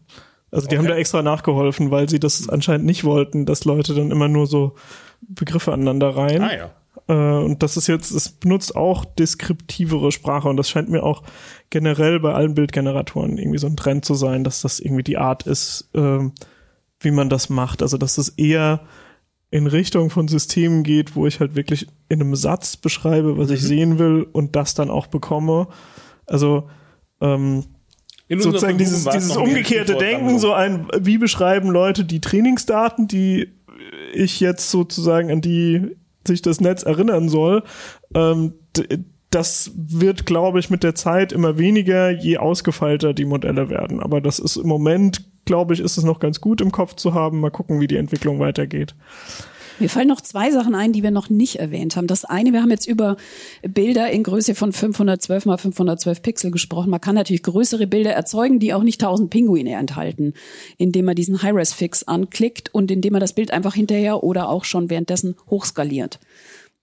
[0.50, 0.94] Also die haben Okay.
[0.94, 4.74] da extra nachgeholfen, weil sie das anscheinend nicht wollten, dass Leute dann immer nur so
[5.20, 6.42] Begriffe aneinander reihen.
[6.42, 6.70] ah ja.
[7.08, 11.22] Äh, und das ist jetzt, es benutzt auch deskriptivere Sprache und das scheint mir auch
[11.70, 15.46] generell bei allen Bildgeneratoren irgendwie so ein Trend zu sein, dass das irgendwie die Art
[15.46, 16.32] ist, ähm,
[17.00, 17.82] wie man das macht.
[17.82, 18.80] Also dass es eher
[19.50, 23.62] in Richtung von Systemen geht, wo ich halt wirklich in einem Satz beschreibe, was ich
[23.62, 25.68] sehen will und das dann auch bekomme.
[26.26, 26.68] Also
[27.20, 27.64] ähm,
[28.28, 29.96] sozusagen dieses, dieses umgekehrte.
[29.96, 33.52] Denken, so ein, wie beschreiben Leute die Trainingsdaten, die
[34.12, 35.96] ich jetzt sozusagen an die
[36.26, 37.62] sich das Netz erinnern soll,
[38.14, 38.54] ähm,
[39.30, 44.00] das wird, glaube ich, mit der Zeit immer weniger, je ausgefeilter die Modelle werden.
[44.00, 47.12] Aber das ist im Moment, glaube ich, ist es noch ganz gut im Kopf zu
[47.12, 47.40] haben.
[47.40, 48.94] Mal gucken, wie die Entwicklung weitergeht.
[49.78, 52.06] Mir fallen noch zwei Sachen ein, die wir noch nicht erwähnt haben.
[52.06, 53.16] Das eine, wir haben jetzt über
[53.62, 56.90] Bilder in Größe von 512 mal 512 Pixel gesprochen.
[56.90, 60.32] Man kann natürlich größere Bilder erzeugen, die auch nicht 1000 Pinguine enthalten,
[60.78, 64.88] indem man diesen High-Res-Fix anklickt und indem man das Bild einfach hinterher oder auch schon
[64.88, 66.20] währenddessen hochskaliert.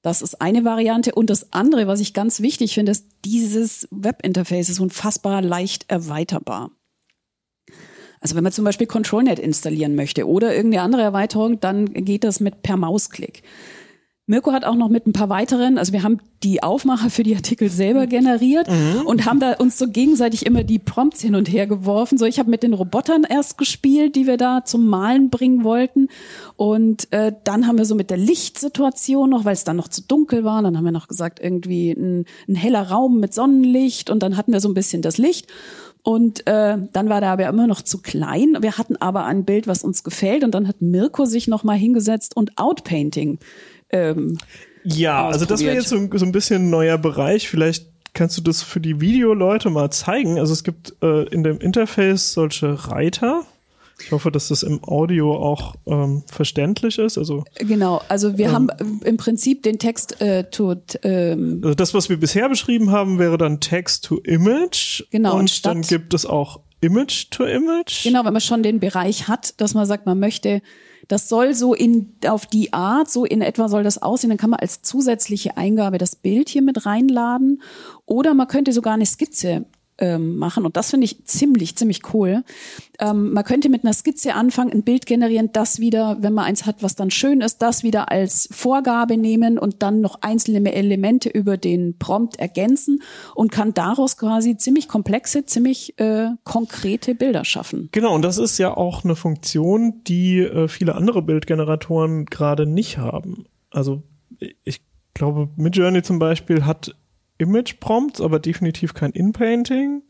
[0.03, 1.15] Das ist eine Variante.
[1.15, 6.71] Und das andere, was ich ganz wichtig finde, ist, dieses Webinterface ist unfassbar leicht erweiterbar.
[8.23, 12.39] Also wenn man zum Beispiel ControlNet installieren möchte oder irgendeine andere Erweiterung, dann geht das
[12.39, 13.43] mit per Mausklick.
[14.25, 17.35] Mirko hat auch noch mit ein paar weiteren, also wir haben die Aufmacher für die
[17.35, 18.69] Artikel selber generiert
[19.05, 22.17] und haben da uns so gegenseitig immer die Prompts hin und her geworfen.
[22.17, 26.07] So, ich habe mit den Robotern erst gespielt, die wir da zum Malen bringen wollten.
[26.55, 30.01] Und äh, dann haben wir so mit der Lichtsituation noch, weil es dann noch zu
[30.01, 34.23] dunkel war, dann haben wir noch gesagt, irgendwie ein, ein heller Raum mit Sonnenlicht und
[34.23, 35.47] dann hatten wir so ein bisschen das Licht.
[36.03, 38.57] Und äh, dann war der aber immer noch zu klein.
[38.59, 40.43] Wir hatten aber ein Bild, was uns gefällt.
[40.43, 43.39] Und dann hat Mirko sich noch mal hingesetzt und Outpainting.
[43.89, 44.37] Ähm,
[44.83, 47.47] Ja, also das wäre jetzt so, so ein bisschen ein neuer Bereich.
[47.47, 50.39] Vielleicht kannst du das für die Videoleute mal zeigen.
[50.39, 53.45] Also es gibt äh, in dem Interface solche Reiter.
[54.05, 57.17] Ich hoffe, dass das im Audio auch ähm, verständlich ist.
[57.17, 61.93] Also, genau, also wir haben äh, im Prinzip den Text äh, tut, ähm, also das,
[61.93, 65.03] was wir bisher beschrieben haben, wäre dann Text to Image.
[65.11, 68.03] Genau, und Und statt- dann gibt es auch Image to Image.
[68.03, 70.61] Genau, wenn man schon den Bereich hat, dass man sagt, man möchte,
[71.07, 74.49] das soll so in, auf die Art, so in etwa soll das aussehen, dann kann
[74.49, 77.61] man als zusätzliche Eingabe das Bild hier mit reinladen.
[78.05, 79.65] Oder man könnte sogar eine Skizze
[80.03, 80.65] ähm, machen.
[80.65, 82.43] Und das finde ich ziemlich, ziemlich cool.
[82.99, 86.65] Ähm, man könnte mit einer Skizze anfangen, ein Bild generieren, das wieder, wenn man eins
[86.65, 91.29] hat, was dann schön ist, das wieder als Vorgabe nehmen und dann noch einzelne Elemente
[91.29, 93.01] über den Prompt ergänzen
[93.33, 97.87] und kann daraus quasi ziemlich komplexe, ziemlich äh, konkrete Bilder schaffen.
[97.93, 102.97] Genau, und das ist ja auch eine Funktion, die äh, viele andere Bildgeneratoren gerade nicht
[102.97, 103.45] haben.
[103.71, 104.03] Also
[104.65, 104.81] ich
[105.13, 106.93] glaube, Midjourney zum Beispiel hat
[107.37, 110.03] Image Prompts, aber definitiv kein In-Painting.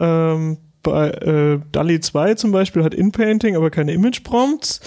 [0.00, 4.80] Ähm, bei äh, DALI 2 zum Beispiel hat In-Painting, aber keine Image Prompts.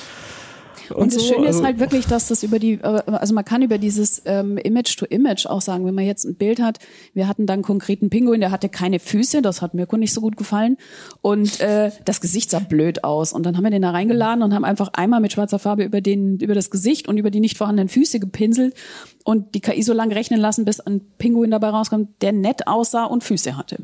[0.90, 1.34] Und, und das so.
[1.34, 4.58] Schöne also, ist halt wirklich, dass das über die, also man kann über dieses ähm,
[4.58, 6.80] Image-to-Image auch sagen, wenn man jetzt ein Bild hat,
[7.14, 10.38] wir hatten dann konkreten Pinguin, der hatte keine Füße, das hat Mirko nicht so gut
[10.38, 10.78] gefallen
[11.22, 14.54] und äh, das Gesicht sah blöd aus und dann haben wir den da reingeladen und
[14.54, 17.58] haben einfach einmal mit schwarzer Farbe über den, über das Gesicht und über die nicht
[17.58, 18.76] vorhandenen Füße gepinselt
[19.24, 23.06] und die KI so lange rechnen lassen, bis ein Pinguin dabei rauskommt, der nett aussah
[23.06, 23.78] und Füße hatte.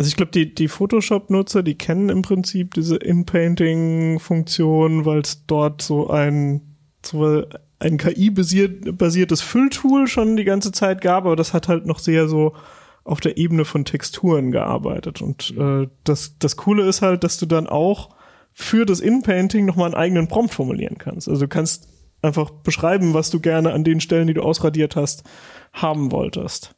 [0.00, 5.82] Also ich glaube, die, die Photoshop-Nutzer, die kennen im Prinzip diese In-Painting-Funktion, weil es dort
[5.82, 6.62] so ein,
[7.04, 7.44] so
[7.78, 12.54] ein KI-basiertes Fülltool schon die ganze Zeit gab, aber das hat halt noch sehr so
[13.04, 15.20] auf der Ebene von Texturen gearbeitet.
[15.20, 18.16] Und äh, das, das Coole ist halt, dass du dann auch
[18.52, 21.28] für das In-Painting nochmal einen eigenen Prompt formulieren kannst.
[21.28, 21.90] Also du kannst
[22.22, 25.24] einfach beschreiben, was du gerne an den Stellen, die du ausradiert hast,
[25.74, 26.74] haben wolltest.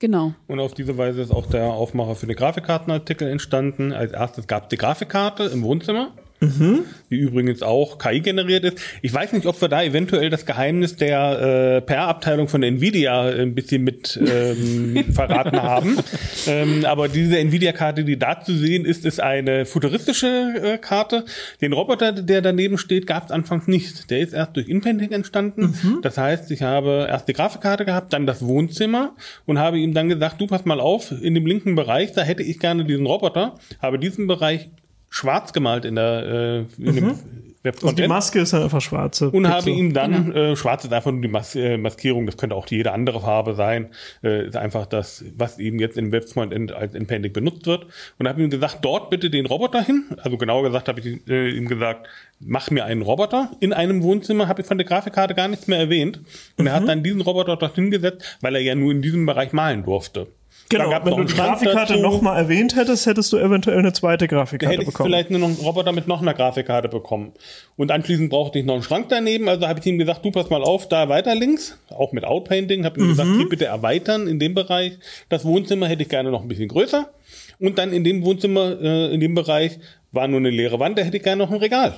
[0.00, 0.32] Genau.
[0.48, 3.92] Und auf diese Weise ist auch der Aufmacher für den Grafikkartenartikel entstanden.
[3.92, 6.12] Als erstes gab es die Grafikkarte im Wohnzimmer.
[6.40, 6.84] Mhm.
[7.10, 8.78] Die übrigens auch KI generiert ist.
[9.02, 13.54] Ich weiß nicht, ob wir da eventuell das Geheimnis der äh, PR-Abteilung von Nvidia ein
[13.54, 15.98] bisschen mit ähm, verraten haben.
[16.46, 21.24] Ähm, aber diese Nvidia-Karte, die da zu sehen ist, ist eine futuristische äh, Karte.
[21.60, 24.10] Den Roboter, der daneben steht, gab es anfangs nicht.
[24.10, 25.74] Der ist erst durch Inpainting entstanden.
[25.82, 25.98] Mhm.
[26.02, 29.14] Das heißt, ich habe erst die Grafikkarte gehabt, dann das Wohnzimmer
[29.46, 32.42] und habe ihm dann gesagt, du pass mal auf, in dem linken Bereich, da hätte
[32.42, 34.70] ich gerne diesen Roboter, habe diesen Bereich
[35.10, 37.18] schwarz gemalt in der äh, in dem Mhm.
[37.62, 39.26] Also die Maske ist dann einfach schwarze.
[39.26, 39.52] und Pixel.
[39.52, 42.66] habe ihm dann äh, schwarz ist einfach nur die Mas äh, Maskierung, das könnte auch
[42.68, 43.88] jede andere Farbe sein,
[44.22, 47.86] äh, ist einfach das, was eben jetzt im Webfrontend als Inpainting benutzt wird
[48.18, 50.04] und habe ihm gesagt, dort bitte den Roboter hin.
[50.22, 54.48] Also genauer gesagt habe ich äh, ihm gesagt, mach mir einen Roboter in einem Wohnzimmer,
[54.48, 56.20] habe ich von der Grafikkarte gar nichts mehr erwähnt
[56.56, 59.52] und er hat dann diesen Roboter dort hingesetzt, weil er ja nur in diesem Bereich
[59.52, 60.28] malen durfte.
[60.70, 63.92] Genau, Da gab's wenn noch du die Grafikkarte nochmal erwähnt hättest, hättest du eventuell eine
[63.92, 65.08] zweite Da Grafikkarte hätte ich bekommen.
[65.08, 67.32] vielleicht nur noch einen Roboter mit noch einer Grafikkarte bekommen.
[67.76, 69.48] Und anschließend brauchte ich noch einen Schrank daneben.
[69.48, 72.84] Also habe ich ihm gesagt, du pass mal auf, da weiter links, auch mit Outpainting.
[72.84, 74.92] Habe ihm gesagt, hier bitte erweitern in dem Bereich.
[75.28, 77.10] Das Wohnzimmer hätte ich gerne noch ein bisschen größer.
[77.58, 79.78] Und dann in dem Wohnzimmer, äh, in dem Bereich
[80.12, 81.94] war nur eine leere Wand, da hätte ich gerne noch ein Regal.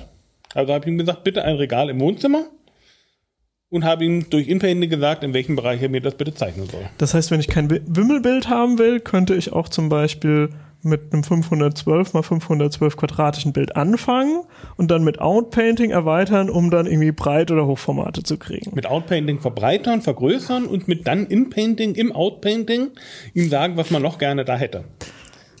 [0.53, 2.45] Also habe ich ihm gesagt, bitte ein Regal im Wohnzimmer.
[3.73, 6.81] Und habe ihm durch Inpainting gesagt, in welchem Bereich er mir das bitte zeichnen soll.
[6.99, 10.49] Das heißt, wenn ich kein Wi- Wimmelbild haben will, könnte ich auch zum Beispiel
[10.83, 14.41] mit einem 512 mal 512 quadratischen Bild anfangen
[14.77, 18.75] und dann mit Outpainting erweitern, um dann irgendwie Breit- oder Hochformate zu kriegen.
[18.75, 22.89] Mit Outpainting verbreitern, vergrößern und mit dann Inpainting im Outpainting
[23.33, 24.83] ihm sagen, was man noch gerne da hätte.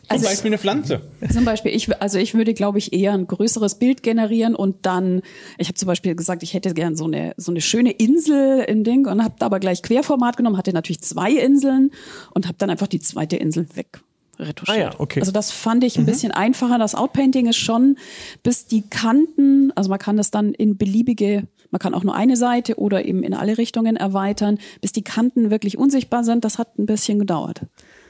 [0.03, 1.01] Zum Also- Beispiel eine Pflanze.
[1.31, 5.21] Zum Beispiel, ich, also ich würde, glaube ich, eher ein größeres Bild generieren und dann,
[5.57, 8.83] ich habe zum Beispiel gesagt, ich hätte gern so eine so eine schöne Insel im
[8.83, 11.91] Ding und habe da aber gleich Querformat genommen, hatte natürlich zwei Inseln
[12.33, 14.01] und habe dann einfach die zweite Insel weg
[14.39, 14.77] retuschiert.
[14.77, 15.19] Ah ja, okay.
[15.19, 16.77] Also das fand ich ein bisschen einfacher.
[16.79, 17.97] Das Outpainting ist schon,
[18.41, 22.35] bis die Kanten, also man kann das dann in beliebige, man kann auch nur eine
[22.35, 26.43] Seite oder eben in alle Richtungen erweitern, bis die Kanten wirklich unsichtbar sind.
[26.45, 27.61] Das hat ein bisschen gedauert.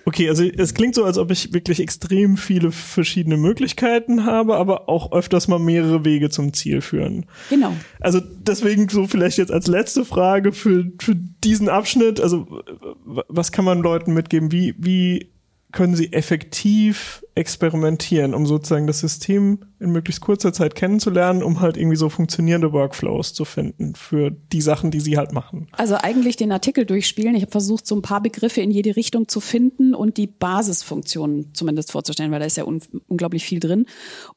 [0.06, 4.90] Okay, also es klingt so, als ob ich wirklich extrem viele verschiedene Möglichkeiten habe, aber
[4.90, 7.26] auch öfters mal mehrere Wege zum Ziel führen.
[7.50, 7.74] Genau.
[8.02, 12.48] Also deswegen so vielleicht jetzt als letzte Frage für, für diesen Abschnitt, also
[13.06, 14.52] was kann man Leuten mitgeben?
[14.52, 15.33] Wie, wie
[15.74, 21.78] können sie effektiv experimentieren, um sozusagen das System in möglichst kurzer Zeit kennenzulernen, um halt
[21.78, 25.68] irgendwie so funktionierende Workflows zu finden für die Sachen, die sie halt machen?
[25.72, 27.36] Also eigentlich den Artikel durchspielen.
[27.36, 31.54] Ich habe versucht, so ein paar Begriffe in jede Richtung zu finden und die Basisfunktionen
[31.54, 33.88] zumindest vorzustellen, weil da ist ja un unglaublich viel drin.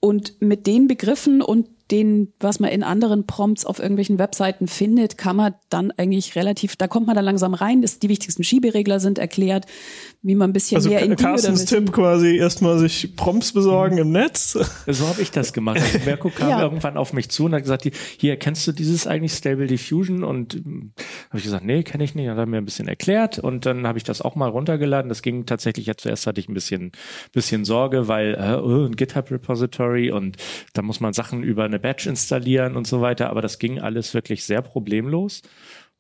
[0.01, 5.18] Und mit den Begriffen und den, was man in anderen Prompts auf irgendwelchen Webseiten findet,
[5.18, 7.83] kann man dann eigentlich relativ, da kommt man dann langsam rein.
[7.83, 9.66] Das, die wichtigsten Schieberegler sind erklärt,
[10.27, 13.15] wie man ein bisschen Also mehr in die oder ein Carstens Tipp quasi erstmal sich
[13.15, 14.59] Prompts besorgen im Netz.
[14.87, 15.81] So habe ich das gemacht.
[15.81, 16.62] Also Mirko kam Ja.
[16.62, 20.25] irgendwann auf mich zu und hat gesagt, hier, kennst du dieses eigentlich Stable Diffusion?
[20.25, 20.93] Und ähm,
[21.29, 22.27] habe ich gesagt, nee, kenne ich nicht.
[22.27, 25.09] Dann hat er mir ein bisschen erklärt und dann habe ich das auch mal runtergeladen.
[25.09, 26.93] Das ging tatsächlich, ja, zuerst hatte ich ein bisschen,
[27.33, 30.37] bisschen Sorge, weil äh, oh, ein GitHub-Repository und
[30.73, 33.31] da muss man Sachen über eine Batch installieren und so weiter.
[33.31, 35.43] Aber das ging alles wirklich sehr problemlos.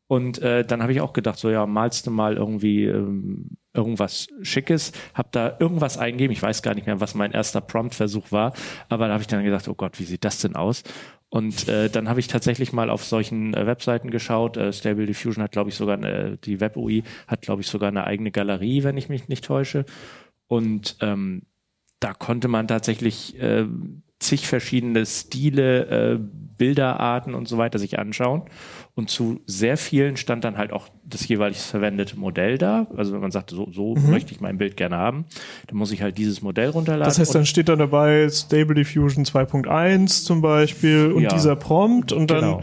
[0.08, 4.28] Und äh, dann habe ich auch gedacht, so ja, malst du mal irgendwie ähm, irgendwas
[4.42, 6.32] Schickes, hab da irgendwas eingegeben.
[6.32, 8.52] Ich weiß gar nicht mehr, was mein erster Prompt-Versuch war,
[8.88, 10.84] aber da habe ich dann gedacht, oh Gott, wie sieht das denn aus?
[11.28, 14.56] Und äh, dann habe ich tatsächlich mal auf solchen äh, Webseiten geschaut.
[14.56, 18.04] Äh, Stable Diffusion hat, glaube ich, sogar eine, die Web-UI hat, glaube ich, sogar eine
[18.04, 19.84] eigene Galerie, wenn ich mich nicht täusche.
[20.46, 21.42] Und ähm,
[21.98, 23.66] da konnte man tatsächlich äh,
[24.18, 26.18] zig verschiedene Stile äh,
[26.58, 28.42] Bilderarten und so weiter sich anschauen.
[28.94, 32.86] Und zu sehr vielen stand dann halt auch das jeweilig verwendete Modell da.
[32.96, 34.10] Also wenn man sagt, so, so mhm.
[34.10, 35.26] möchte ich mein Bild gerne haben,
[35.66, 37.04] dann muss ich halt dieses Modell runterladen.
[37.04, 42.12] Das heißt, dann steht dann dabei Stable Diffusion 2.1 zum Beispiel und ja, dieser Prompt
[42.12, 42.62] und dann genau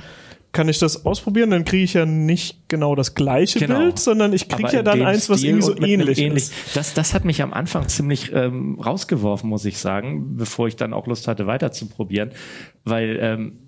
[0.53, 3.79] kann ich das ausprobieren, dann kriege ich ja nicht genau das gleiche genau.
[3.79, 6.43] Bild, sondern ich kriege ja dann eins, was irgendwie so ähnlich ähnlich.
[6.43, 6.53] ist.
[6.75, 10.93] Das, das hat mich am Anfang ziemlich ähm, rausgeworfen, muss ich sagen, bevor ich dann
[10.93, 12.31] auch Lust hatte, weiter zu probieren,
[12.85, 13.59] weil ähm,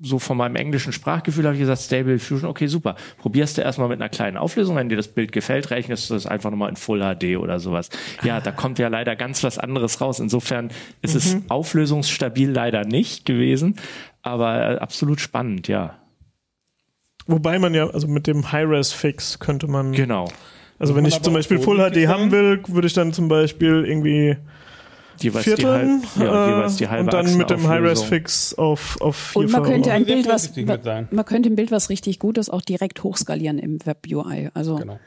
[0.00, 2.96] so von meinem englischen Sprachgefühl habe ich gesagt, Stable Fusion, okay, super.
[3.18, 6.26] Probierst du erstmal mit einer kleinen Auflösung, wenn dir das Bild gefällt, rechnest du das
[6.26, 7.88] einfach nochmal in Full HD oder sowas.
[8.22, 10.18] Ja, da kommt ja leider ganz was anderes raus.
[10.18, 10.70] Insofern
[11.02, 11.18] ist mhm.
[11.18, 13.76] es auflösungsstabil leider nicht gewesen,
[14.22, 16.01] aber äh, absolut spannend, ja.
[17.26, 19.92] Wobei man ja, also mit dem High-Res-Fix könnte man.
[19.92, 20.28] Genau.
[20.78, 24.36] Also wenn ich zum Beispiel Full HD haben will, würde ich dann zum Beispiel irgendwie
[25.20, 29.16] jeweils Vierteln die, halb, ja, jeweils die halbe und dann mit dem High-Res-Fix auf, auf
[29.16, 32.50] vier Und man könnte ein Bild, was, man könnte ein Bild, was richtig gut ist,
[32.50, 34.50] auch direkt hochskalieren im Web-UI.
[34.54, 34.98] Also genau.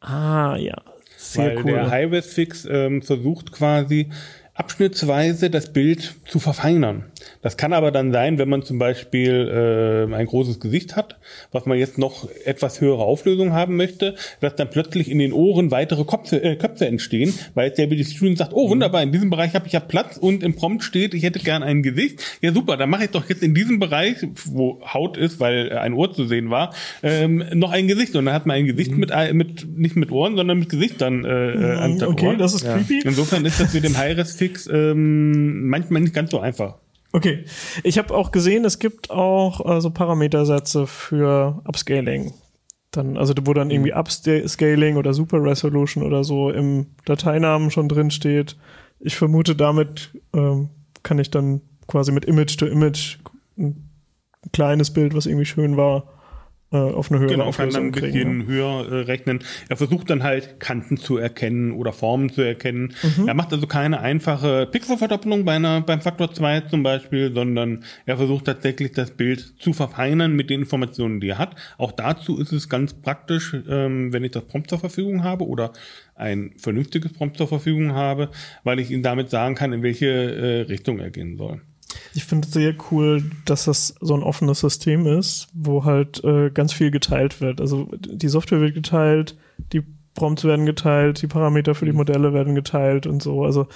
[0.00, 0.76] Ah, ja.
[1.16, 1.72] Sehr Weil cool.
[1.72, 4.10] der High-Res-Fix ähm, versucht quasi
[4.54, 7.06] abschnittsweise das Bild zu verfeinern.
[7.42, 11.18] Das kann aber dann sein, wenn man zum Beispiel äh, ein großes Gesicht hat,
[11.52, 15.70] was man jetzt noch etwas höhere Auflösung haben möchte, dass dann plötzlich in den Ohren
[15.70, 19.66] weitere Köpfe, äh, Köpfe entstehen, weil der Student sagt, oh wunderbar, in diesem Bereich habe
[19.66, 22.22] ich ja Platz und im Prompt steht, ich hätte gern ein Gesicht.
[22.40, 25.92] Ja super, dann mache ich doch jetzt in diesem Bereich, wo Haut ist, weil ein
[25.92, 28.14] Ohr zu sehen war, ähm, noch ein Gesicht.
[28.16, 28.98] Und dann hat man ein Gesicht mhm.
[28.98, 32.38] mit, mit nicht mit Ohren, sondern mit Gesicht dann äh, äh mhm, Okay, Ohren.
[32.38, 32.74] das ist ja.
[32.74, 33.02] creepy.
[33.04, 36.78] Insofern ist das mit dem High-Res-Fix ähm, manchmal nicht ganz so einfach.
[37.12, 37.44] Okay.
[37.82, 42.34] Ich habe auch gesehen, es gibt auch äh, so Parametersätze für Upscaling.
[42.90, 43.92] Dann, also wo dann irgendwie.
[43.92, 48.56] Upscaling oder Super Resolution oder so im Dateinamen schon drin steht.
[49.00, 50.70] Ich vermute, damit ähm,
[51.02, 53.18] kann ich dann quasi mit Image to Image
[53.56, 53.90] ein
[54.52, 56.04] kleines Bild, was irgendwie schön war,
[56.72, 58.46] äh, auf eine höhere genau, Auflösung kann dann ein bisschen ja.
[58.46, 59.38] höher äh, rechnen.
[59.68, 62.94] Er versucht dann halt Kanten zu erkennen oder Formen zu erkennen.
[63.02, 63.28] Mhm.
[63.28, 68.16] Er macht also keine einfache Pixelverdoppelung bei einer, beim Faktor 2 zum Beispiel, sondern er
[68.16, 71.54] versucht tatsächlich das Bild zu verfeinern mit den Informationen, die er hat.
[71.78, 75.72] Auch dazu ist es ganz praktisch, ähm, wenn ich das Prompt zur Verfügung habe oder
[76.16, 78.30] ein vernünftiges Prompt zur Verfügung habe,
[78.64, 81.60] weil ich ihm damit sagen kann, in welche äh, Richtung er gehen soll.
[82.14, 86.50] Ich finde es sehr cool, dass das so ein offenes System ist, wo halt äh,
[86.50, 87.60] ganz viel geteilt wird.
[87.60, 89.36] Also die Software wird geteilt,
[89.72, 89.82] die
[90.16, 91.92] Prompts werden geteilt, die Parameter für die.
[91.92, 93.44] Modelle werden geteilt und so.
[93.44, 93.68] Also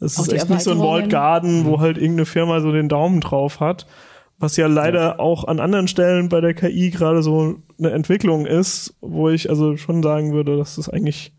[0.00, 3.20] es ist echt nicht so ein Walled Garden, wo halt irgendeine Firma so den Daumen
[3.20, 3.86] drauf hat,
[4.38, 5.18] was ja leider ja.
[5.18, 9.76] auch an anderen Stellen bei der KI gerade so eine Entwicklung ist, wo ich also
[9.76, 11.34] schon sagen würde, dass das eigentlich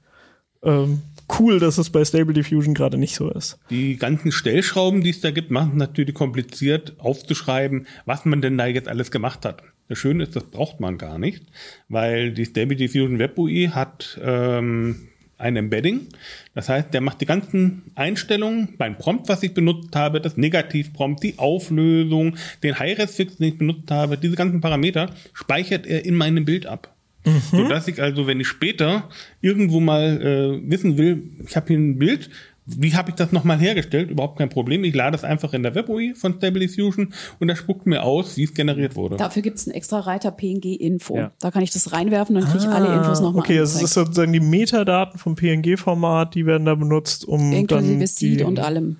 [0.61, 1.01] ähm,
[1.39, 3.59] cool, dass es bei Stable Diffusion gerade nicht so ist.
[3.69, 8.57] Die ganzen Stellschrauben, die es da gibt, machen es natürlich kompliziert aufzuschreiben, was man denn
[8.57, 9.63] da jetzt alles gemacht hat.
[9.87, 11.43] Das Schöne ist, das braucht man gar nicht,
[11.87, 16.07] weil die Stable Diffusion Web UI hat ähm, ein Embedding.
[16.53, 21.23] Das heißt, der macht die ganzen Einstellungen beim Prompt, was ich benutzt habe, das Negativprompt,
[21.23, 26.45] die Auflösung, den High-Res-Fix, den ich benutzt habe, diese ganzen Parameter speichert er in meinem
[26.45, 26.93] Bild ab.
[27.29, 27.57] Mhm.
[27.63, 29.09] Sodass ich also, wenn ich später
[29.41, 32.29] irgendwo mal äh, wissen will, ich habe hier ein Bild,
[32.77, 34.11] wie habe ich das nochmal hergestellt?
[34.11, 34.83] Überhaupt kein Problem.
[34.83, 38.37] Ich lade es einfach in der WebUI von Stable Diffusion und er spuckt mir aus,
[38.37, 39.17] wie es generiert wurde.
[39.17, 41.15] Dafür gibt es einen extra Reiter PNG-Info.
[41.15, 41.31] Ja.
[41.39, 43.79] Da kann ich das reinwerfen und dann kriege ich ah, alle Infos nochmal Okay, also
[43.79, 48.07] das ist sozusagen die Metadaten vom PNG-Format, die werden da benutzt, um Inklusive dann die,
[48.07, 48.97] Seed und allem.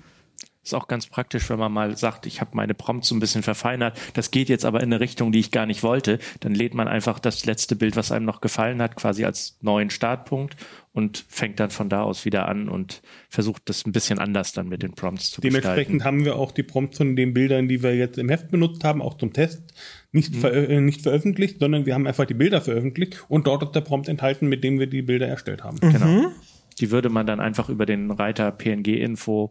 [0.70, 3.42] Ist auch ganz praktisch, wenn man mal sagt, ich habe meine Prompts so ein bisschen
[3.42, 6.74] verfeinert, das geht jetzt aber in eine Richtung, die ich gar nicht wollte, dann lädt
[6.74, 10.56] man einfach das letzte Bild, was einem noch gefallen hat, quasi als neuen Startpunkt
[10.92, 14.68] und fängt dann von da aus wieder an und versucht das ein bisschen anders dann
[14.68, 16.04] mit den Prompts zu Dementsprechend gestalten.
[16.04, 19.02] haben wir auch die Prompts von den Bildern, die wir jetzt im Heft benutzt haben,
[19.02, 19.74] auch zum Test,
[20.12, 20.38] nicht, mhm.
[20.38, 23.80] ver äh, nicht veröffentlicht, sondern wir haben einfach die Bilder veröffentlicht und dort ist der
[23.80, 25.78] Prompt enthalten, mit dem wir die Bilder erstellt haben.
[25.82, 25.92] Mhm.
[25.92, 26.32] Genau.
[26.78, 29.50] Die würde man dann einfach über den Reiter PNG-Info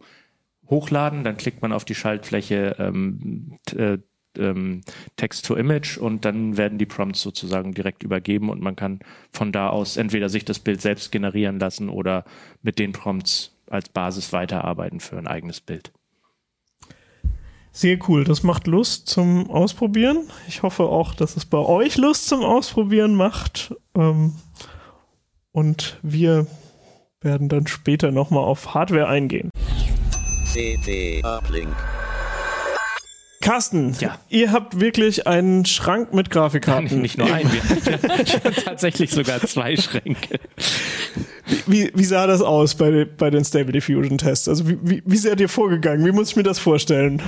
[0.70, 3.98] hochladen, dann klickt man auf die Schaltfläche ähm, äh,
[4.38, 4.82] ähm,
[5.16, 9.00] Text to Image und dann werden die Prompts sozusagen direkt übergeben und man kann
[9.32, 12.24] von da aus entweder sich das Bild selbst generieren lassen oder
[12.62, 15.92] mit den Prompts als Basis weiterarbeiten für ein eigenes Bild.
[17.72, 20.28] Sehr cool, das macht Lust zum Ausprobieren.
[20.48, 23.74] Ich hoffe auch, dass es bei euch Lust zum Ausprobieren macht.
[23.94, 24.34] Ähm,
[25.52, 26.46] und wir
[27.20, 29.50] werden dann später nochmal auf Hardware eingehen.
[30.52, 31.68] CD Uplink.
[33.40, 34.18] Carsten, ja.
[34.28, 37.00] ihr habt wirklich einen Schrank mit Grafikkarten.
[37.00, 40.40] Nicht nur einen, wir haben tatsächlich sogar zwei Schränke.
[41.66, 44.48] Wie, wie sah das aus bei, bei den Stable Diffusion Tests?
[44.48, 46.04] Also wie, wie, wie seid ihr vorgegangen?
[46.04, 47.22] Wie muss ich mir das vorstellen?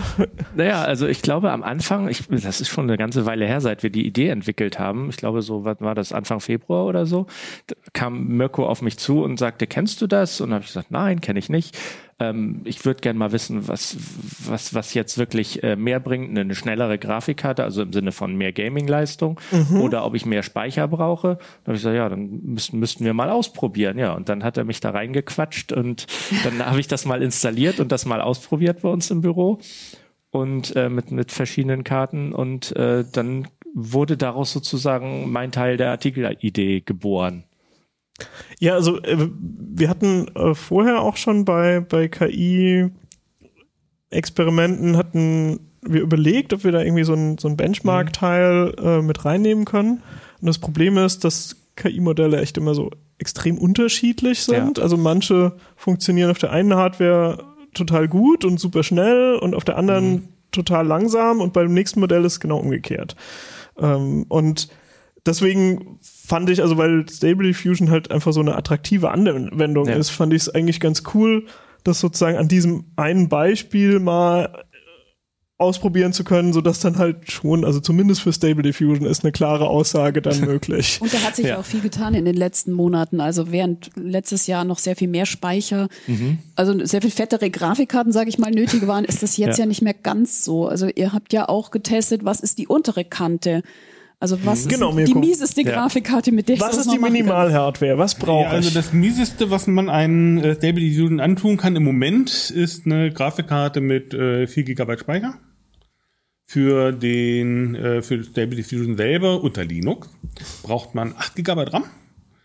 [0.54, 3.82] Naja, also ich glaube am Anfang, ich, das ist schon eine ganze Weile her, seit
[3.82, 5.08] wir die Idee entwickelt haben.
[5.08, 7.26] Ich glaube, so was war das Anfang Februar oder so.
[7.68, 10.40] Da kam Mirko auf mich zu und sagte, kennst du das?
[10.40, 11.78] Und habe ich gesagt, nein, kenne ich nicht.
[12.22, 13.96] Ähm, ich würde gerne mal wissen, was,
[14.46, 18.52] was, was jetzt wirklich äh, mehr bringt, eine schnellere Grafikkarte, also im Sinne von mehr
[18.52, 19.80] Gaming-Leistung, mhm.
[19.80, 21.38] oder ob ich mehr Speicher brauche.
[21.64, 23.98] Da habe ich gesagt, ja, dann müssten, müssten wir mal ausprobieren.
[23.98, 26.06] Ja, und dann hat er mich da reingequatscht und
[26.44, 29.58] dann habe ich das mal installiert und das mal ausprobiert bei uns im Büro
[30.30, 35.90] und äh, mit, mit verschiedenen Karten und äh, dann wurde daraus sozusagen mein Teil der
[35.90, 37.44] Artikelidee geboren.
[38.58, 46.52] Ja, also äh, wir hatten äh, vorher auch schon bei, bei KI-Experimenten hatten wir überlegt,
[46.52, 50.02] ob wir da irgendwie so ein, so ein Benchmark-Teil äh, mit reinnehmen können.
[50.40, 54.78] Und das Problem ist, dass KI-Modelle echt immer so extrem unterschiedlich sind.
[54.78, 54.84] Ja.
[54.84, 57.38] Also manche funktionieren auf der einen Hardware
[57.74, 60.28] total gut und super schnell und auf der anderen mhm.
[60.50, 63.16] total langsam und beim nächsten Modell ist es genau umgekehrt.
[63.78, 64.68] Ähm, und
[65.26, 69.94] deswegen fand ich, also weil Stable Diffusion halt einfach so eine attraktive Anwendung ja.
[69.94, 71.46] ist, fand ich es eigentlich ganz cool,
[71.84, 74.64] das sozusagen an diesem einen Beispiel mal
[75.62, 79.68] ausprobieren zu können, sodass dann halt schon, also zumindest für Stable Diffusion ist eine klare
[79.68, 80.98] Aussage dann möglich.
[81.00, 81.58] Und da hat sich ja.
[81.58, 83.20] auch viel getan in den letzten Monaten.
[83.20, 86.38] Also während letztes Jahr noch sehr viel mehr Speicher, mhm.
[86.56, 89.64] also sehr viel fettere Grafikkarten, sage ich mal, nötig waren, ist das jetzt ja.
[89.64, 90.66] ja nicht mehr ganz so.
[90.66, 93.62] Also ihr habt ja auch getestet, was ist die untere Kante
[94.22, 97.98] also was genau, ist die mieseste Grafikkarte, mit der ich Was ist die Minimal-Hardware?
[97.98, 98.76] Was brauche ja, also ich?
[98.76, 103.10] Also das mieseste, was man einen äh, Stable Diffusion antun kann im Moment, ist eine
[103.10, 105.34] Grafikkarte mit äh, 4 GB Speicher.
[106.44, 110.08] Für den äh, für Stable Diffusion selber unter Linux
[110.62, 111.84] braucht man 8 GB RAM.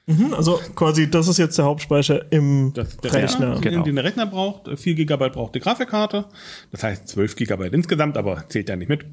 [0.10, 3.56] Mhm, also quasi, das ist jetzt der Hauptspeicher im das, der Rechner.
[3.56, 3.84] Rechner genau.
[3.84, 4.70] Den der Rechner braucht.
[4.80, 6.26] 4 GB braucht die Grafikkarte.
[6.72, 9.06] Das heißt 12 GB insgesamt, aber zählt ja nicht mit.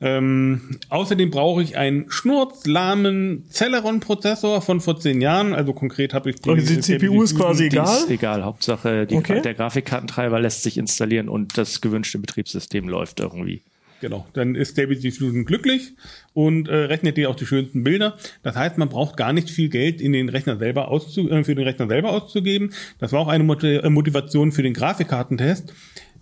[0.00, 5.54] Ähm, außerdem brauche ich einen schnurzlahmen Celeron-Prozessor von vor 10 Jahren.
[5.54, 7.96] Also konkret habe ich die, okay, die CPU ist quasi egal?
[7.96, 8.44] Ist egal.
[8.44, 9.42] Hauptsache die, okay.
[9.42, 13.64] der Grafikkartentreiber lässt sich installieren und das gewünschte Betriebssystem läuft irgendwie.
[14.00, 15.94] Genau, dann ist Stable Diffusion glücklich
[16.32, 18.16] und äh, rechnet dir auch die schönsten Bilder.
[18.42, 21.54] Das heißt, man braucht gar nicht viel Geld in den Rechner selber auszu äh, für
[21.54, 22.72] den Rechner selber auszugeben.
[23.00, 25.72] Das war auch eine äh, Motivation für den Grafikkartentest.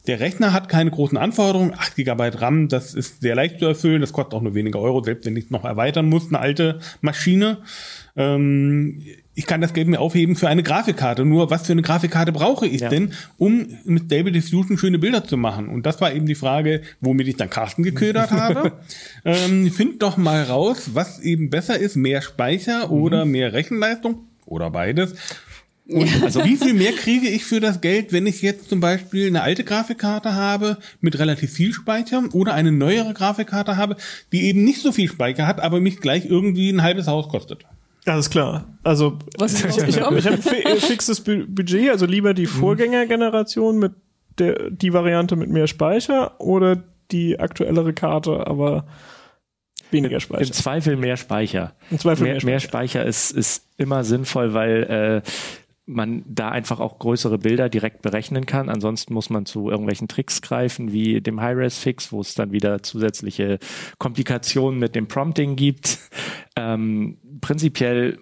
[0.06, 1.74] Der Rechner hat keine großen Anforderungen.
[1.76, 4.00] 8 GB RAM, das ist sehr leicht zu erfüllen.
[4.00, 6.78] Das kostet auch nur weniger Euro, selbst wenn ich es noch erweitern muss, eine alte
[7.00, 7.58] Maschine.
[8.16, 9.02] Ähm,
[9.34, 11.24] ich kann das Geld mir aufheben für eine Grafikkarte.
[11.24, 12.88] Nur was für eine Grafikkarte brauche ich ja.
[12.88, 15.68] denn, um mit Stable Diffusion schöne Bilder zu machen?
[15.68, 18.72] Und das war eben die Frage, womit ich dann Carsten geködert habe.
[19.24, 22.92] Ähm, find doch mal raus, was eben besser ist, mehr Speicher mhm.
[22.92, 25.14] oder mehr Rechenleistung oder beides.
[25.88, 26.24] Und ja.
[26.24, 29.42] also wie viel mehr kriege ich für das Geld, wenn ich jetzt zum Beispiel eine
[29.42, 33.96] alte Grafikkarte habe mit relativ viel Speicher oder eine neuere Grafikkarte habe,
[34.32, 37.66] die eben nicht so viel Speicher hat, aber mich gleich irgendwie ein halbes Haus kostet.
[38.06, 38.64] Alles klar.
[38.84, 42.50] Also Was ich, ich habe hab ein fixes Budget, also lieber die mhm.
[42.50, 43.92] Vorgängergeneration mit
[44.38, 48.86] der die Variante mit mehr Speicher oder die aktuellere Karte, aber
[49.90, 50.46] weniger Speicher.
[50.46, 51.72] Im Zweifel mehr Speicher.
[51.90, 55.30] Im Zweifel mehr, mehr Speicher, mehr Speicher ist, ist immer sinnvoll, weil äh,
[55.86, 58.68] man da einfach auch größere Bilder direkt berechnen kann.
[58.68, 63.58] Ansonsten muss man zu irgendwelchen Tricks greifen, wie dem High-Res-Fix, wo es dann wieder zusätzliche
[63.98, 65.98] Komplikationen mit dem Prompting gibt.
[66.56, 68.18] Ähm, prinzipiell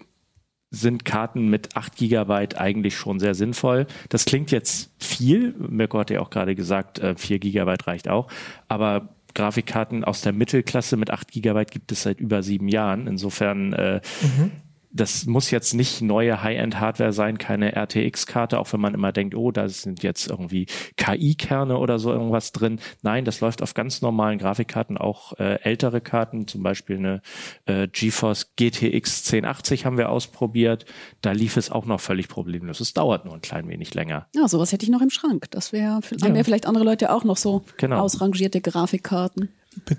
[0.69, 3.87] sind Karten mit 8 Gigabyte eigentlich schon sehr sinnvoll.
[4.09, 5.55] Das klingt jetzt viel.
[5.57, 8.27] Mirko hat ja auch gerade gesagt, 4 äh, Gigabyte reicht auch.
[8.67, 13.07] Aber Grafikkarten aus der Mittelklasse mit 8 Gigabyte gibt es seit über sieben Jahren.
[13.07, 14.51] Insofern äh, mhm
[14.95, 19.51] das muss jetzt nicht neue High-End-Hardware sein, keine RTX-Karte, auch wenn man immer denkt, oh,
[19.51, 22.79] da sind jetzt irgendwie KI-Kerne oder so irgendwas drin.
[23.01, 27.21] Nein, das läuft auf ganz normalen Grafikkarten, auch äh, ältere Karten, zum Beispiel eine
[27.65, 30.85] äh, GeForce GTX 1080 haben wir ausprobiert.
[31.21, 32.79] Da lief es auch noch völlig problemlos.
[32.79, 34.27] Es dauert nur ein klein wenig länger.
[34.33, 35.51] Ja, sowas hätte ich noch im Schrank.
[35.51, 36.25] Das wäre, ja.
[36.25, 37.99] haben ja vielleicht andere Leute auch noch so genau.
[37.99, 39.49] ausrangierte Grafikkarten.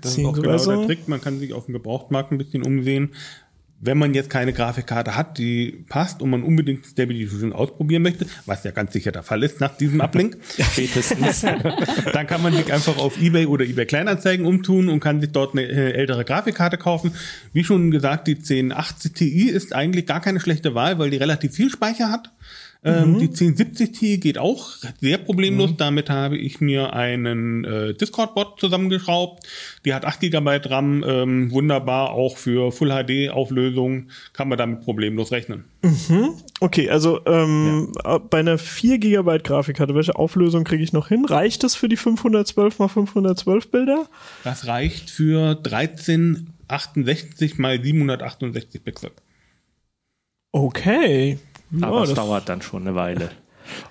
[0.01, 1.07] Das ist auch genau der Trick.
[1.07, 3.11] Man kann sich auf dem Gebrauchtmarkt ein bisschen umsehen
[3.79, 8.25] wenn man jetzt keine Grafikkarte hat, die passt und man unbedingt Stable Diffusion ausprobieren möchte,
[8.45, 10.37] was ja ganz sicher der Fall ist nach diesem Uplink,
[10.71, 15.31] spätestens, dann kann man sich einfach auf eBay oder eBay Kleinanzeigen umtun und kann sich
[15.31, 17.11] dort eine äh, ältere Grafikkarte kaufen.
[17.53, 21.53] Wie schon gesagt, die 1080 Ti ist eigentlich gar keine schlechte Wahl, weil die relativ
[21.53, 22.31] viel Speicher hat.
[22.83, 23.19] Ähm, mhm.
[23.19, 25.71] Die 1070 Ti geht auch sehr problemlos.
[25.71, 25.77] Mhm.
[25.77, 29.45] Damit habe ich mir einen äh, Discord-Bot zusammengeschraubt.
[29.85, 34.81] Die hat 8 GB RAM, ähm, wunderbar auch für Full HD Auflösung kann man damit
[34.81, 35.65] problemlos rechnen.
[35.81, 36.33] Mhm.
[36.59, 38.17] Okay, also ähm, ja.
[38.17, 41.25] bei einer 4 GB Grafikkarte, welche Auflösung kriege ich noch hin?
[41.25, 44.07] Reicht das für die 512 x 512 Bilder?
[44.43, 49.11] Das reicht für 1368 x 768 Pixel.
[50.51, 51.37] Okay.
[51.81, 53.31] Aber es dauert dann schon eine Weile.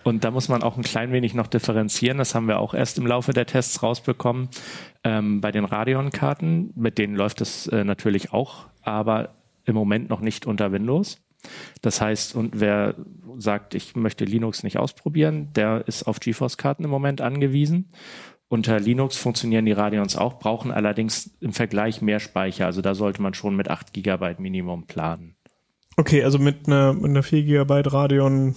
[0.03, 2.19] Und da muss man auch ein klein wenig noch differenzieren.
[2.19, 4.49] Das haben wir auch erst im Laufe der Tests rausbekommen.
[5.05, 10.21] Ähm, bei den Radeon-Karten, mit denen läuft es äh, natürlich auch, aber im Moment noch
[10.21, 11.19] nicht unter Windows.
[11.83, 12.95] Das heißt, und wer
[13.37, 17.91] sagt, ich möchte Linux nicht ausprobieren, der ist auf GeForce-Karten im Moment angewiesen.
[18.49, 22.67] Unter Linux funktionieren die Radeons auch, brauchen allerdings im Vergleich mehr Speicher.
[22.67, 25.36] Also da sollte man schon mit 8 GB Minimum planen.
[25.97, 28.55] Okay, also mit einer, mit einer 4 GB Radeon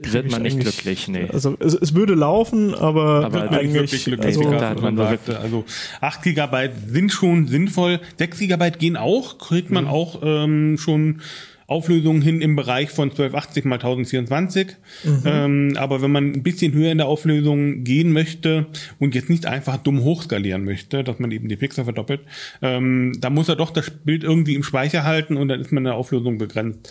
[0.00, 1.28] wird man nicht glücklich, nee.
[1.32, 4.38] Also es, es würde laufen, aber, aber wird eigentlich wirklich glücklich.
[4.38, 5.64] Also, da hat man sagte, also
[6.00, 9.90] 8 GB sind schon sinnvoll, 6 GB gehen auch, kriegt man mhm.
[9.90, 11.20] auch ähm, schon
[11.68, 14.68] Auflösungen hin im Bereich von 1280 mal 1024.
[15.04, 15.22] Mhm.
[15.26, 18.66] Ähm, aber wenn man ein bisschen höher in der Auflösung gehen möchte
[18.98, 22.22] und jetzt nicht einfach dumm hochskalieren möchte, dass man eben die Pixel verdoppelt,
[22.62, 25.82] ähm, da muss er doch das Bild irgendwie im Speicher halten und dann ist man
[25.82, 26.90] in der Auflösung begrenzt.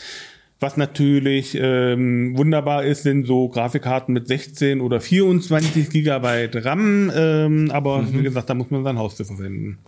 [0.60, 7.72] Was natürlich ähm, wunderbar ist, sind so Grafikkarten mit 16 oder 24 Gigabyte RAM, ähm,
[7.72, 8.20] aber mhm.
[8.20, 9.80] wie gesagt, da muss man sein Haus zu verwenden.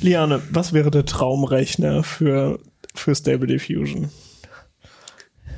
[0.00, 2.58] Liane, was wäre der Traumrechner für
[2.98, 4.10] für Stable Diffusion?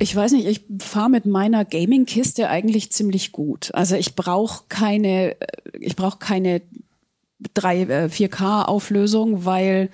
[0.00, 3.74] Ich weiß nicht, ich fahre mit meiner Gaming-Kiste eigentlich ziemlich gut.
[3.74, 5.36] Also ich brauche keine,
[5.78, 6.62] ich brauche keine
[7.54, 9.90] 3, 4K-Auflösung, weil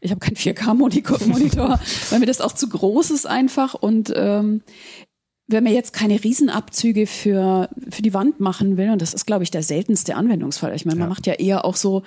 [0.00, 1.80] ich habe keinen 4K-Monitor,
[2.10, 3.74] weil mir das auch zu groß ist einfach.
[3.74, 4.62] Und ähm,
[5.48, 9.44] wenn man jetzt keine Riesenabzüge für, für die Wand machen will, und das ist, glaube
[9.44, 10.74] ich, der seltenste Anwendungsfall.
[10.74, 11.14] Ich meine, man ja.
[11.14, 12.02] macht ja eher auch so,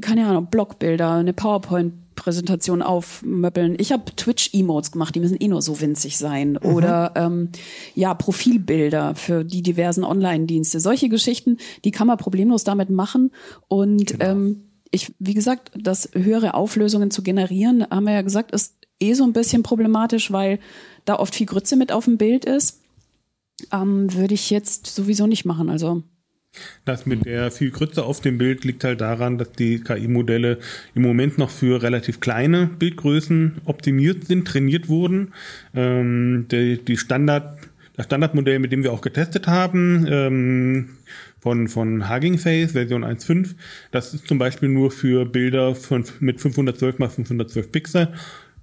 [0.00, 3.76] keine Ahnung, Blockbilder, eine PowerPoint Präsentation aufmöppeln.
[3.78, 6.58] Ich habe Twitch-Emotes gemacht, die müssen eh nur so winzig sein.
[6.60, 6.74] Mhm.
[6.74, 7.50] Oder ähm,
[7.94, 10.80] ja, Profilbilder für die diversen Online-Dienste.
[10.80, 13.30] Solche Geschichten, die kann man problemlos damit machen.
[13.68, 14.24] Und genau.
[14.24, 19.12] ähm, ich, wie gesagt, das höhere Auflösungen zu generieren, haben wir ja gesagt, ist eh
[19.12, 20.58] so ein bisschen problematisch, weil
[21.04, 22.80] da oft viel Grütze mit auf dem Bild ist.
[23.72, 25.70] Ähm, würde ich jetzt sowieso nicht machen.
[25.70, 26.02] Also
[26.84, 30.58] das mit der viel Grütze auf dem Bild liegt halt daran, dass die KI-Modelle
[30.94, 35.32] im Moment noch für relativ kleine Bildgrößen optimiert sind, trainiert wurden.
[35.74, 37.58] Ähm, die, die Standard,
[37.96, 40.88] das Standardmodell, mit dem wir auch getestet haben, ähm,
[41.40, 43.54] von, von Hugging Face, Version 1.5,
[43.92, 48.08] das ist zum Beispiel nur für Bilder von, mit 512 x 512 Pixel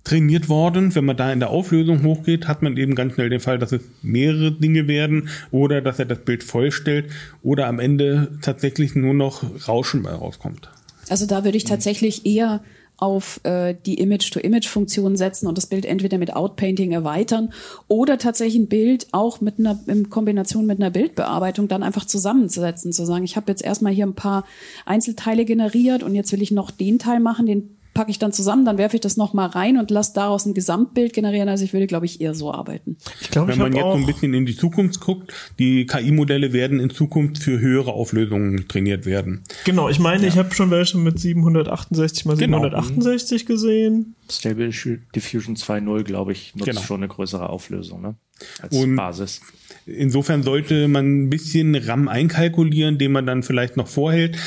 [0.03, 0.93] trainiert worden.
[0.95, 3.71] Wenn man da in der Auflösung hochgeht, hat man eben ganz schnell den Fall, dass
[3.71, 7.09] es mehrere Dinge werden oder dass er das Bild vollstellt
[7.41, 10.69] oder am Ende tatsächlich nur noch Rauschen rauskommt.
[11.09, 12.61] Also da würde ich tatsächlich eher
[12.97, 17.51] auf äh, die Image-to-Image-Funktion setzen und das Bild entweder mit Outpainting erweitern
[17.87, 22.93] oder tatsächlich ein Bild auch mit einer in Kombination mit einer Bildbearbeitung dann einfach zusammenzusetzen,
[22.93, 24.45] zu sagen, ich habe jetzt erstmal hier ein paar
[24.85, 28.65] Einzelteile generiert und jetzt will ich noch den Teil machen, den packe ich dann zusammen,
[28.65, 31.49] dann werfe ich das nochmal rein und lasse daraus ein Gesamtbild generieren.
[31.49, 32.97] Also ich würde, glaube ich, eher so arbeiten.
[33.21, 36.79] Ich glaube, wenn man jetzt so ein bisschen in die Zukunft guckt, die KI-Modelle werden
[36.79, 39.43] in Zukunft für höhere Auflösungen trainiert werden.
[39.65, 40.29] Genau, ich meine, ja.
[40.29, 43.55] ich habe schon welche mit 768 mal 768 genau.
[43.55, 44.15] gesehen.
[44.29, 44.69] Stable
[45.15, 46.81] Diffusion 2.0, glaube ich, nutzt genau.
[46.81, 48.15] schon eine größere Auflösung, ne?
[48.61, 49.41] Als und Basis.
[49.85, 54.37] Insofern sollte man ein bisschen RAM einkalkulieren, den man dann vielleicht noch vorhält.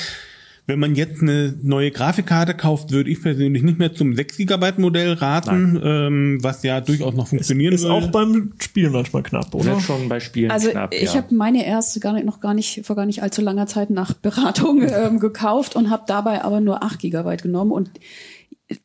[0.68, 4.72] Wenn man jetzt eine neue Grafikkarte kauft, würde ich persönlich nicht mehr zum 6 GB
[4.78, 9.54] Modell raten, ähm, was ja durchaus noch funktionieren ist, ist auch beim Spielen manchmal knapp,
[9.54, 9.66] oder?
[9.66, 10.92] Wird schon bei Spielen also knapp.
[10.92, 11.14] Ich ja.
[11.14, 14.12] habe meine erste gar nicht, noch gar nicht vor gar nicht allzu langer Zeit nach
[14.12, 17.90] Beratung ähm, gekauft und habe dabei aber nur 8 GB genommen und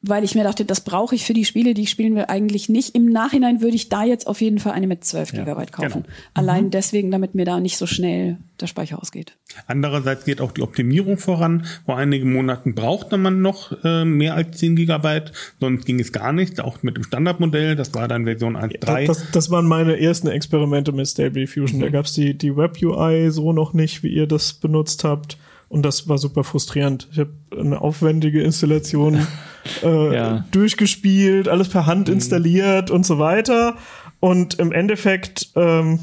[0.02, 2.70] weil ich mir dachte, das brauche ich für die Spiele, die ich spielen will, eigentlich
[2.70, 2.94] nicht.
[2.94, 6.04] Im Nachhinein würde ich da jetzt auf jeden Fall eine mit 12 ja, Gigabyte kaufen.
[6.04, 6.16] Genau.
[6.36, 6.72] Allein mhm.
[6.72, 9.38] deswegen, damit mir da nicht so schnell der Speicher ausgeht.
[9.66, 11.66] Andererseits geht auch die Optimierung voran.
[11.86, 16.32] Vor einigen Monaten brauchte man noch äh, mehr als 10 Gigabyte, sonst ging es gar
[16.32, 17.76] nicht, auch mit dem Standardmodell.
[17.76, 19.08] Das war dann Version 1.3.
[19.08, 21.80] Das, das, das waren meine ersten Experimente mit Stable Diffusion.
[21.80, 21.86] Mhm.
[21.86, 25.38] Da gab es die, die Web-UI so noch nicht, wie ihr das benutzt habt.
[25.72, 27.08] Und das war super frustrierend.
[27.14, 29.26] Ich habe eine aufwendige Installation
[29.84, 30.46] äh, ja.
[30.52, 32.16] durchgespielt, alles per Hand mhm.
[32.16, 33.78] installiert und so weiter.
[34.20, 36.00] Und im Endeffekt ähm,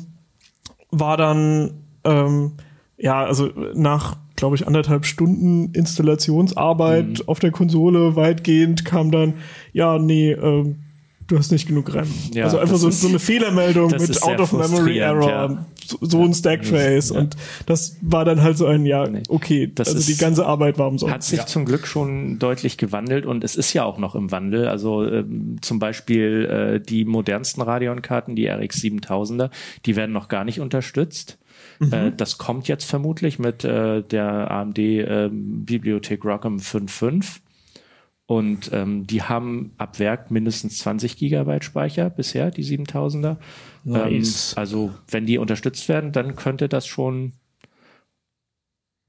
[0.90, 2.52] war dann, ähm,
[2.96, 7.24] ja, also nach, glaube ich, anderthalb Stunden Installationsarbeit mhm.
[7.26, 9.34] auf der Konsole weitgehend kam dann,
[9.74, 10.76] ja, nee, ähm,
[11.28, 12.08] du hast nicht genug RAM.
[12.32, 15.60] Ja, also einfach so, ist- so eine Fehlermeldung mit ist sehr Out-of-Memory-Error, frustrierend,
[16.00, 16.08] ja.
[16.08, 17.20] so, ein Stack-Trace Ja.
[17.20, 20.78] und das war dann halt so ein, ja, okay, Das also ist- die ganze Arbeit
[20.78, 21.14] war umsonst.
[21.14, 24.66] Hat sich zum Glück schon deutlich gewandelt und es ist ja auch noch im Wandel.
[24.68, 29.50] Also ähm, zum Beispiel äh, die modernsten Radeon-Karten, die RX 7000er,
[29.86, 31.38] die werden noch gar nicht unterstützt.
[31.92, 37.38] Äh, das kommt jetzt vermutlich mit äh, der AMD ähm, Bibliothek Rockham 5.5.
[38.28, 43.38] Und ähm, die haben ab Werk mindestens 20 Gigabyte Speicher bisher, die 7000er.
[43.84, 44.52] Nice.
[44.52, 47.32] Ähm, also wenn die unterstützt werden, dann könnte das schon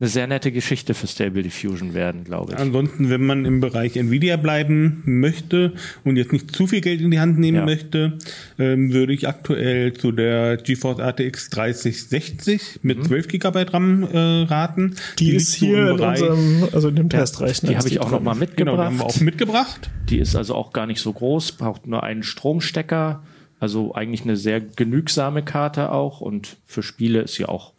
[0.01, 2.57] eine sehr nette Geschichte für Stable Diffusion werden, glaube ich.
[2.57, 5.73] Ansonsten, wenn man im Bereich Nvidia bleiben möchte
[6.05, 7.65] und jetzt nicht zu viel Geld in die Hand nehmen Ja.
[7.65, 8.17] möchte,
[8.57, 14.95] ähm, würde ich aktuell zu der GeForce RTX 3060 mit 12 GB RAM äh, raten.
[15.19, 17.69] die, ist liegt so hier im in Bereich- unserem, also in dem Testrechner.
[17.69, 18.23] die ist habe ich auch drin.
[18.23, 19.15] noch mal Genau, die haben wir mitgebracht.
[19.17, 19.89] auch mitgebracht.
[20.09, 23.23] Die ist also auch gar nicht so groß, braucht nur einen Stromstecker.
[23.59, 26.21] Also eigentlich eine sehr genügsame Karte auch.
[26.21, 27.73] Und für Spiele ist sie auch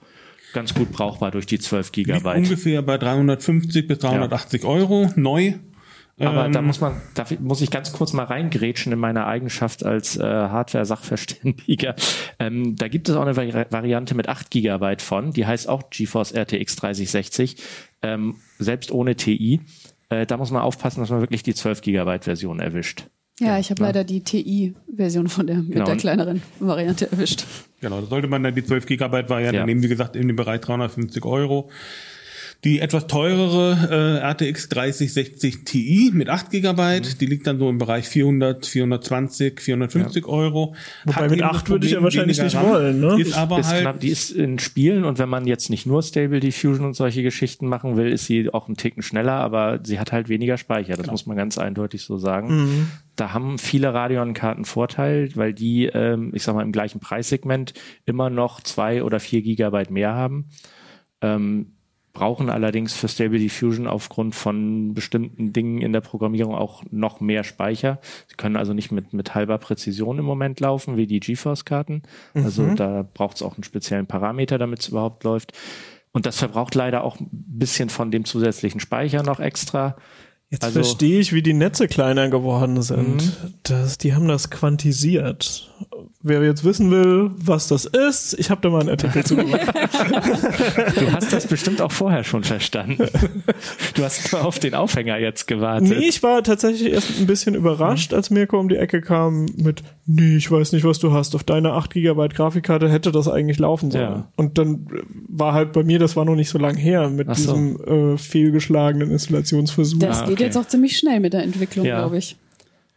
[0.52, 2.36] ganz gut brauchbar durch die 12 Liegt Gigabyte.
[2.38, 5.54] ungefähr bei 350 bis 380 Euro neu.
[6.18, 9.86] Aber da Ähm, muss man, da muss ich ganz kurz mal reingrätschen in meiner Eigenschaft
[9.86, 11.94] als äh, Hardware-Sachverständiger.
[12.38, 15.90] Ähm, da gibt es auch eine Vari Variante mit 8 Gigabyte von, die heißt auch
[15.90, 17.56] GeForce RTX 3060,
[18.00, 19.60] ähm, selbst ohne TI.
[20.08, 23.08] Äh, da muss man aufpassen, dass man wirklich die 12 Gigabyte Version erwischt.
[23.40, 25.86] Ja, ich habe leider die TI-Version von der mit Genau.
[25.86, 27.44] der kleineren Variante erwischt.
[27.80, 29.66] Genau, da sollte man dann die 12 Gigabyte Variante Ja.
[29.66, 31.70] nehmen, wie gesagt, in dem Bereich 350 Euro.
[32.62, 37.18] Die etwas teurere äh, RTX 3060 Ti mit 8 Gigabyte, Mhm.
[37.18, 40.74] die liegt dann so im Bereich 400, 420, 450 Euro.
[41.06, 43.18] Wobei Hat mit eben das 8 würde ich ja wahrscheinlich nicht RAM, wollen, ne?
[43.18, 46.02] Ist aber ist halt, knapp, die ist in Spielen und wenn man jetzt nicht nur
[46.02, 49.98] Stable Diffusion und solche Geschichten machen will, ist sie auch einen Ticken schneller, aber sie
[49.98, 50.96] hat halt weniger Speicher.
[50.98, 52.88] Das muss man ganz eindeutig so sagen.
[53.20, 57.74] Da haben viele Radeon-Karten Vorteil, weil die, ähm, ich sag mal, im gleichen Preissegment
[58.06, 60.46] immer noch zwei oder vier Gigabyte mehr haben.
[61.20, 61.74] Ähm,
[62.14, 67.44] brauchen allerdings für Stable Diffusion aufgrund von bestimmten Dingen in der Programmierung auch noch mehr
[67.44, 68.00] Speicher.
[68.26, 72.02] Sie können also nicht mit, mit halber Präzision im Moment laufen, wie die GeForce-Karten.
[72.44, 75.52] Also da braucht es auch einen speziellen Parameter, damit es überhaupt läuft.
[76.12, 79.96] Und das verbraucht leider auch ein bisschen von dem zusätzlichen Speicher noch extra.
[80.50, 83.16] Jetzt Also- verstehe ich, wie die Netze kleiner geworden sind.
[83.16, 83.54] Mhm.
[83.62, 85.68] Das, die haben das quantisiert.
[86.22, 89.60] Wer jetzt wissen will, was das ist, ich habe da mal einen Artikel zu gemacht.
[90.98, 93.06] Du hast das bestimmt auch vorher schon verstanden.
[93.94, 95.88] Du hast nur auf den Aufhänger jetzt gewartet.
[95.88, 99.82] Nee, ich war tatsächlich erst ein bisschen überrascht, als Mirko um die Ecke kam mit,
[100.06, 101.34] nee, ich weiß nicht, was du hast.
[101.34, 104.02] Auf deiner 8 GB Grafikkarte hätte das eigentlich laufen sollen.
[104.04, 104.28] Ja.
[104.36, 104.86] Und dann
[105.28, 107.54] war halt bei mir, das war noch nicht so lang her, mit so.
[107.54, 110.00] diesem äh, fehlgeschlagenen Installationsversuch.
[110.40, 110.58] Das geht okay.
[110.58, 111.98] jetzt auch ziemlich schnell mit der Entwicklung, Ja.
[112.00, 112.36] glaube ich.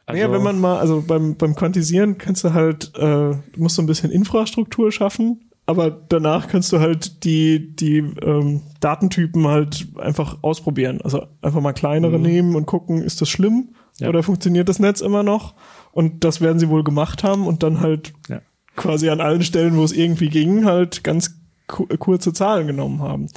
[0.06, 3.76] Also, ja, wenn man mal, also beim, beim Quantisieren kannst du halt, äh, du musst
[3.76, 9.88] so ein bisschen Infrastruktur schaffen, aber danach kannst du halt die, die ähm, Datentypen halt
[9.98, 11.00] einfach ausprobieren.
[11.02, 13.70] Also einfach mal kleinere nehmen und gucken, ist das schlimm
[14.00, 14.10] Ja.
[14.10, 15.54] oder funktioniert das Netz immer noch?
[15.94, 18.42] Und das werden sie wohl gemacht haben und dann halt Ja.
[18.76, 21.38] quasi an allen Stellen, wo es irgendwie ging, halt ganz
[21.68, 23.30] ku kurze Zahlen genommen haben.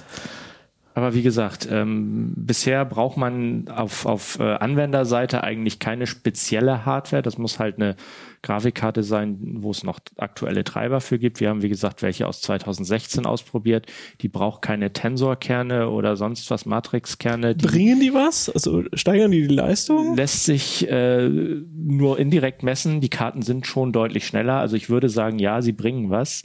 [0.97, 7.21] Aber wie gesagt, ähm, bisher braucht man auf, auf äh, Anwenderseite eigentlich keine spezielle Hardware.
[7.21, 7.97] Das muss halt eine
[8.41, 11.39] Grafikkarte sein, wo es noch aktuelle Treiber für gibt.
[11.39, 13.85] Wir haben, wie gesagt, welche aus 2016 ausprobiert.
[14.23, 17.57] Die braucht keine Tensorkerne oder sonst was Matrixkerne.
[17.57, 18.49] Bringen die was?
[18.49, 20.17] Also steigern die die Leistung?
[20.17, 23.03] lässt sich äh, nur indirekt messen.
[23.03, 24.61] Die Karten sind schon deutlich schneller.
[24.61, 26.45] Also ich würde sagen, ja, sie bringen was.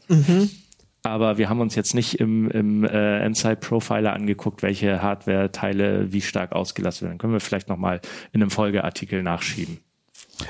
[1.03, 6.21] Aber wir haben uns jetzt nicht im, im äh, Inside Profiler angeguckt, welche Hardware-Teile wie
[6.21, 7.17] stark ausgelastet werden.
[7.17, 8.01] Können wir vielleicht nochmal
[8.33, 9.79] in einem Folgeartikel nachschieben.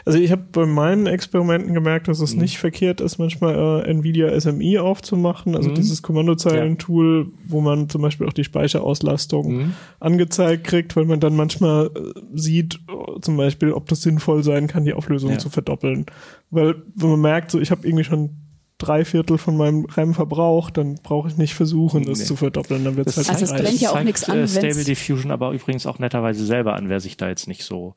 [0.06, 2.24] Also ich habe bei meinen Experimenten gemerkt, dass Mhm.
[2.26, 5.76] es nicht verkehrt ist, manchmal äh, Nvidia SMI aufzumachen, also Mhm.
[5.76, 9.74] dieses Kommandozeilen-Tool, wo man zum Beispiel auch die Speicherauslastung Mhm.
[10.00, 14.68] angezeigt kriegt, weil man dann manchmal äh, sieht, äh, zum Beispiel, ob das sinnvoll sein
[14.68, 15.38] kann, die Auflösung Ja.
[15.40, 16.06] zu verdoppeln.
[16.50, 18.38] Weil wenn man merkt, so ich habe irgendwie schon
[18.82, 22.26] drei Viertel von meinem RAM verbraucht, dann brauche ich nicht versuchen, das Nee.
[22.26, 22.84] zu verdoppeln.
[22.84, 25.52] Dann wird es halt Also es brennt ja auch nichts an, Äh, Stable Diffusion aber
[25.52, 27.96] übrigens auch netterweise selber an, wer sich da jetzt nicht so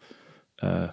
[0.61, 0.89] äh,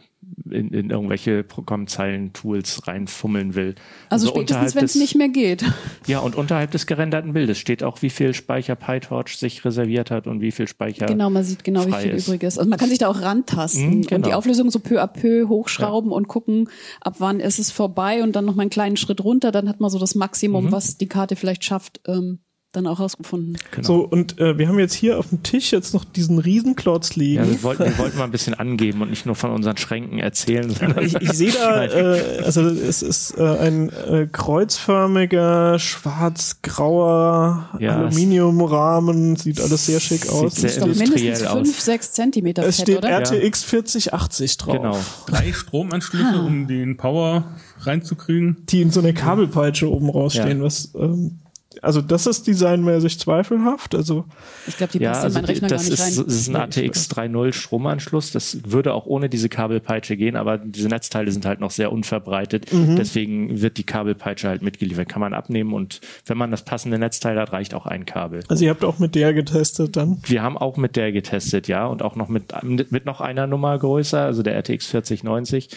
[0.50, 3.76] in, in irgendwelche Programmzeilen-Tools reinfummeln will.
[4.10, 5.64] Also, unterhalb spätestens, wenn es nicht mehr geht.
[6.08, 10.26] Ja, und unterhalb des gerenderten Bildes steht auch, wie viel Speicher PyTorch sich reserviert hat
[10.28, 11.06] und wie viel Speicher.
[11.06, 12.28] Genau, man sieht genau, wie viel ist.
[12.28, 12.58] übrig ist.
[12.58, 14.28] Also man kann sich da auch rantasten Mhm, und genau.
[14.28, 16.70] die Auflösung so peu à peu hochschrauben und gucken,
[17.02, 19.52] ab wann ist es vorbei und dann noch mal einen kleinen Schritt runter.
[19.52, 20.72] Dann hat man so das Maximum, Mhm.
[20.72, 22.40] was die Karte vielleicht schafft, ähm,
[22.72, 23.58] dann auch rausgefunden.
[23.72, 23.88] Genau.
[23.88, 27.44] So, und äh, wir haben jetzt hier auf dem Tisch jetzt noch diesen Riesenklotz liegen.
[27.44, 30.20] Ja, wir wollten, wir wollten mal ein bisschen angeben und nicht nur von unseren Schränken
[30.20, 30.74] erzählen.
[31.02, 39.36] ich, ich sehe da, äh, also es ist äh, ein äh, kreuzförmiger, schwarz-grauer ja, Aluminiumrahmen,
[39.36, 40.56] sieht alles sehr schick aus.
[40.56, 43.10] Sieht sehr ist doch mindestens 5, 6 Zentimeter Es fett, steht oder?
[43.10, 44.78] RTX 4080 drauf.
[44.78, 44.98] Genau.
[45.28, 46.46] Drei Stromanschlüsse, ah.
[46.46, 47.44] um den Power
[47.80, 48.66] reinzukriegen.
[48.70, 50.64] Die in so eine Kabelpeitsche oben rausstehen, ja.
[50.64, 51.41] was ähm,
[51.82, 53.96] also das ist designmäßig zweifelhaft.
[53.96, 54.26] Also
[54.68, 56.26] ich glaube, die passt ja, also in meinen Rechner das gar nicht ist, rein.
[56.26, 58.32] Das ist ein ATX 3.0 Stromanschluss.
[58.32, 62.74] Das würde auch ohne diese Kabelpeitsche gehen, aber diese Netzteile sind halt noch sehr unverbreitet.
[62.74, 62.98] Mhm.
[62.98, 65.08] Deswegen wird die Kabelpeitsche halt mitgeliefert.
[65.08, 68.44] Kann man abnehmen und wenn man das passende Netzteil hat, reicht auch ein Kabel.
[68.50, 70.18] Also ihr habt auch mit der getestet dann?
[70.24, 73.78] Wir haben auch mit der getestet, ja, und auch noch mit mit noch einer Nummer
[73.78, 75.70] größer, also der RTX 4090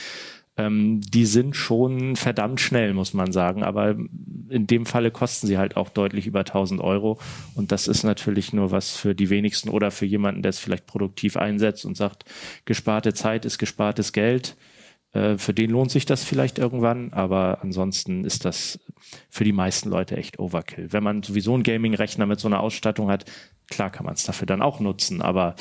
[0.56, 3.62] ähm, die sind schon verdammt schnell, muss man sagen.
[3.62, 3.96] Aber
[4.48, 7.18] in dem Falle kosten sie halt auch deutlich über 1000 Euro.
[7.54, 10.86] Und das ist natürlich nur was für die wenigsten oder für jemanden, der es vielleicht
[10.86, 12.24] produktiv einsetzt und sagt,
[12.64, 14.56] gesparte Zeit ist gespartes Geld.
[15.12, 18.78] Äh, für den lohnt sich das vielleicht irgendwann, aber ansonsten ist das
[19.30, 20.92] für die meisten Leute echt Overkill.
[20.92, 23.24] Wenn man sowieso einen Gaming-Rechner mit so einer Ausstattung hat,
[23.68, 25.56] klar kann man es dafür dann auch nutzen, aber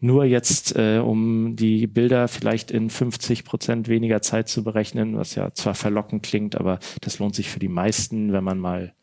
[0.00, 5.34] nur jetzt, äh, um die Bilder vielleicht in 50 Prozent weniger Zeit zu berechnen, was
[5.34, 8.94] ja zwar verlockend klingt, aber das lohnt sich für die meisten, wenn man mal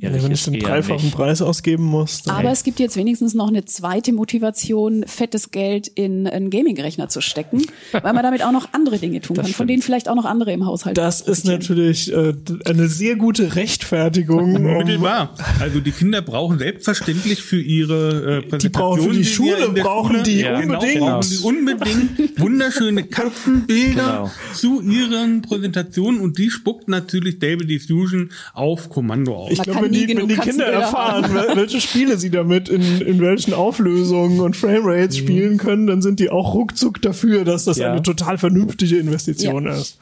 [0.00, 1.14] ja, wenn ich den dreifachen nicht.
[1.14, 2.22] Preis ausgeben muss.
[2.26, 2.52] Aber hey.
[2.52, 7.62] es gibt jetzt wenigstens noch eine zweite Motivation, fettes Geld in einen Gaming-Rechner zu stecken,
[7.92, 9.56] weil man damit auch noch andere Dinge tun das kann, stimmt.
[9.56, 12.34] von denen vielleicht auch noch andere im Haushalt Das ist natürlich äh,
[12.64, 14.56] eine sehr gute Rechtfertigung.
[14.56, 15.34] Unmittelbar.
[15.60, 19.68] Also die Kinder brauchen selbstverständlich für ihre äh, Präsentation, die brauchen für die, die Schule
[19.68, 20.92] brauchen Schule, die ja, unbedingt.
[20.94, 24.30] Genau, brauchen die unbedingt wunderschöne Katzenbilder genau.
[24.54, 29.52] zu ihren Präsentationen und die spuckt natürlich David Diffusion auf Kommando aus.
[29.52, 33.54] Ich glaube, wenn die, wenn die Kinder erfahren, welche Spiele sie damit in, in welchen
[33.54, 35.24] Auflösungen und Framerates mhm.
[35.24, 37.92] spielen können, dann sind die auch ruckzuck dafür, dass das ja.
[37.92, 39.74] eine total vernünftige Investition ja.
[39.74, 39.98] ist.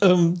[0.00, 0.34] Ähm,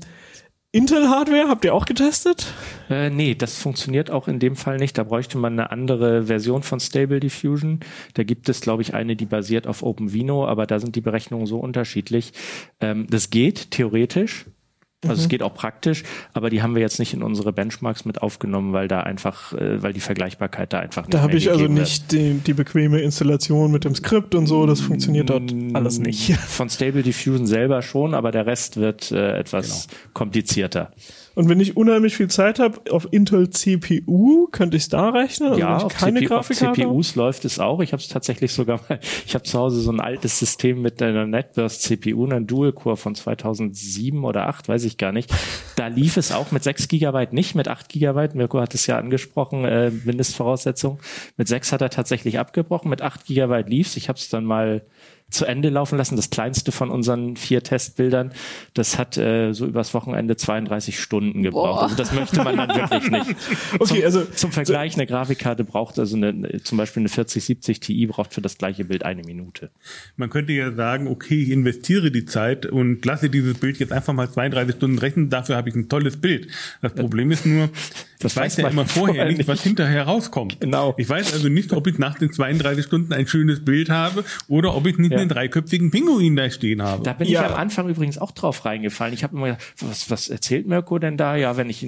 [0.74, 2.46] Intel-Hardware habt ihr auch getestet?
[2.90, 4.98] Äh, nee, das funktioniert auch in dem Fall nicht.
[4.98, 7.78] Da bräuchte man eine andere Version von Stable Diffusion.
[8.14, 11.46] Da gibt es, glaube ich, eine, die basiert auf OpenVino, aber da sind die Berechnungen
[11.46, 12.32] so unterschiedlich.
[12.80, 14.46] Ähm, das geht theoretisch.
[15.04, 15.24] Also mhm.
[15.24, 16.02] es geht auch praktisch,
[16.32, 19.82] aber die haben wir jetzt nicht in unsere Benchmarks mit aufgenommen, weil da einfach, äh,
[19.82, 23.70] weil die Vergleichbarkeit da einfach nicht Da habe ich also nicht die, die, bequeme Installation
[23.70, 26.32] mit dem Skript und so, das funktioniert dort mm, alles nicht.
[26.36, 30.00] Von Stable Diffusion selber schon, aber der Rest wird äh, etwas genau.
[30.12, 30.90] komplizierter.
[31.34, 35.50] Und wenn ich unheimlich viel Zeit habe, auf Intel CPU, könnte ich es da rechnen?
[35.50, 37.80] Also ja, auf, CPU, auf CPUs läuft es auch.
[37.80, 41.02] Ich habe es tatsächlich sogar mal, ich habe zu Hause so ein altes System mit
[41.02, 45.32] einer NetBurst CPU, einer Dual-Core von 2007 oder 8, weiß ich gar nicht.
[45.76, 48.34] Da lief es auch mit 6 Gigabyte, nicht mit 8 Gigabyte.
[48.34, 51.00] Mirko hat es ja angesprochen, äh, Mindestvoraussetzung.
[51.36, 53.96] Mit 6 hat er tatsächlich abgebrochen, mit 8 Gigabyte lief's.
[53.96, 54.82] Ich habe es dann mal
[55.34, 56.16] zu Ende laufen lassen.
[56.16, 58.32] Das kleinste von unseren vier Testbildern,
[58.72, 61.80] das hat äh, so übers Wochenende 32 Stunden gebraucht.
[61.80, 61.82] Boah.
[61.82, 63.36] Also das möchte man dann wirklich nicht.
[63.78, 68.06] okay, zum, also zum Vergleich, eine Grafikkarte braucht also eine, zum Beispiel eine 4070 Ti
[68.06, 69.70] braucht für das gleiche Bild eine Minute.
[70.16, 74.12] Man könnte ja sagen, okay, ich investiere die Zeit und lasse dieses Bild jetzt einfach
[74.12, 76.48] mal 32 Stunden rechnen, dafür habe ich ein tolles Bild.
[76.80, 77.70] Das Problem ist nur,
[78.20, 80.60] das ich weiß ja immer vorher nicht, was hinterher rauskommt.
[80.60, 80.94] Genau.
[80.96, 84.74] Ich weiß also nicht, ob ich nach den 32 Stunden ein schönes Bild habe oder
[84.74, 85.18] ob ich nicht ja.
[85.24, 87.02] Einen dreiköpfigen Pinguin da stehen habe.
[87.02, 87.42] Da bin ja.
[87.42, 89.14] ich am Anfang übrigens auch drauf reingefallen.
[89.14, 91.36] Ich habe immer gedacht, was, was erzählt Mirko denn da?
[91.36, 91.86] Ja, wenn ich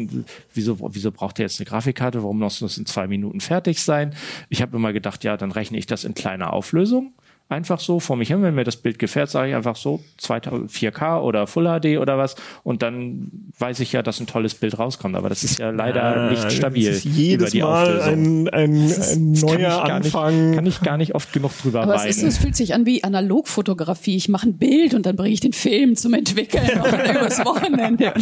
[0.53, 2.23] wieso, wieso braucht er jetzt eine Grafikkarte?
[2.23, 4.15] Warum muss das in zwei Minuten fertig sein?
[4.49, 7.13] Ich habe immer gedacht, ja, dann rechne ich das in kleiner Auflösung
[7.49, 8.43] einfach so vor mich hin.
[8.43, 12.37] Wenn mir das Bild gefällt, sage ich einfach so 4K oder Full HD oder was
[12.65, 15.15] und dann weiß ich ja, dass ein tolles Bild rauskommt.
[15.15, 16.89] Aber das ist ja leider ja, nicht stabil.
[16.89, 20.47] Das ist jedes Mal ein, ein, ein neuer kann Anfang.
[20.47, 22.11] Nicht, kann ich gar nicht oft genug drüber Aber weinen.
[22.11, 24.17] Es, ist, es fühlt sich an wie Analogfotografie.
[24.17, 26.65] Ich mache ein Bild und dann bringe ich den Film zum Entwickeln
[27.11, 28.13] übers Wochenende.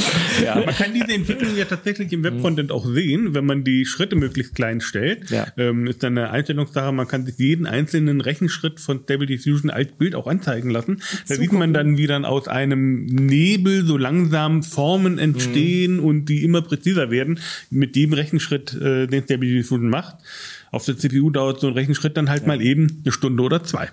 [0.43, 0.57] Ja.
[0.57, 4.55] Man kann diese Entwicklung ja tatsächlich im Webcontent auch sehen, wenn man die Schritte möglichst
[4.55, 5.31] klein stellt.
[5.31, 5.47] Ja.
[5.57, 9.93] Ähm, ist dann eine Einstellungssache, man kann sich jeden einzelnen Rechenschritt von Stable Diffusion als
[9.93, 11.03] Bild auch anzeigen lassen.
[11.29, 16.05] Da sieht man dann, wie dann aus einem Nebel so langsam Formen entstehen mhm.
[16.05, 17.39] und die immer präziser werden
[17.71, 20.17] mit jedem Rechenschritt, äh, den Stable Diffusion macht.
[20.71, 22.49] Auf der CPU dauert so ein Rechenschritt dann halt ja.
[22.49, 23.89] mal eben eine Stunde oder zwei.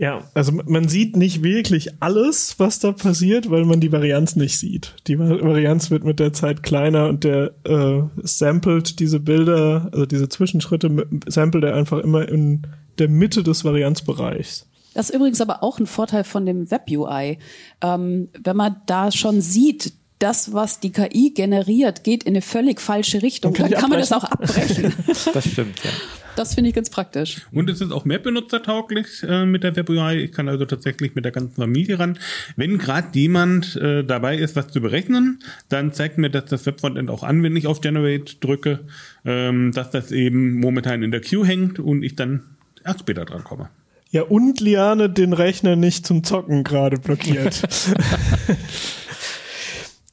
[0.00, 4.58] Ja, also man sieht nicht wirklich alles, was da passiert, weil man die Varianz nicht
[4.58, 4.94] sieht.
[5.06, 10.30] Die Varianz wird mit der Zeit kleiner und der äh, samplet diese Bilder, also diese
[10.30, 12.62] Zwischenschritte, samplet er einfach immer in
[12.98, 14.66] der Mitte des Varianzbereichs.
[14.94, 17.38] Das ist übrigens aber auch ein Vorteil von dem Web-UI.
[17.82, 22.80] Ähm, wenn man da schon sieht, das, was die KI generiert, geht in eine völlig
[22.80, 23.54] falsche Richtung.
[23.54, 24.94] Dann kann man das auch abbrechen.
[25.32, 25.90] Das stimmt, ja.
[26.36, 27.42] Das finde ich ganz praktisch.
[27.52, 30.18] Und es ist auch mehr benutzertauglich äh, mit der WebUI.
[30.18, 32.18] Ich kann also tatsächlich mit der ganzen Familie ran.
[32.56, 37.10] Wenn gerade jemand äh, dabei ist, was zu berechnen, dann zeigt mir das das Webfrontend
[37.10, 38.80] auch an, wenn ich auf Generate drücke,
[39.24, 42.44] ähm, dass das eben momentan in der Queue hängt und ich dann
[42.84, 43.68] erst später dran komme.
[44.10, 47.62] Ja, und Liane den Rechner nicht zum Zocken gerade blockiert.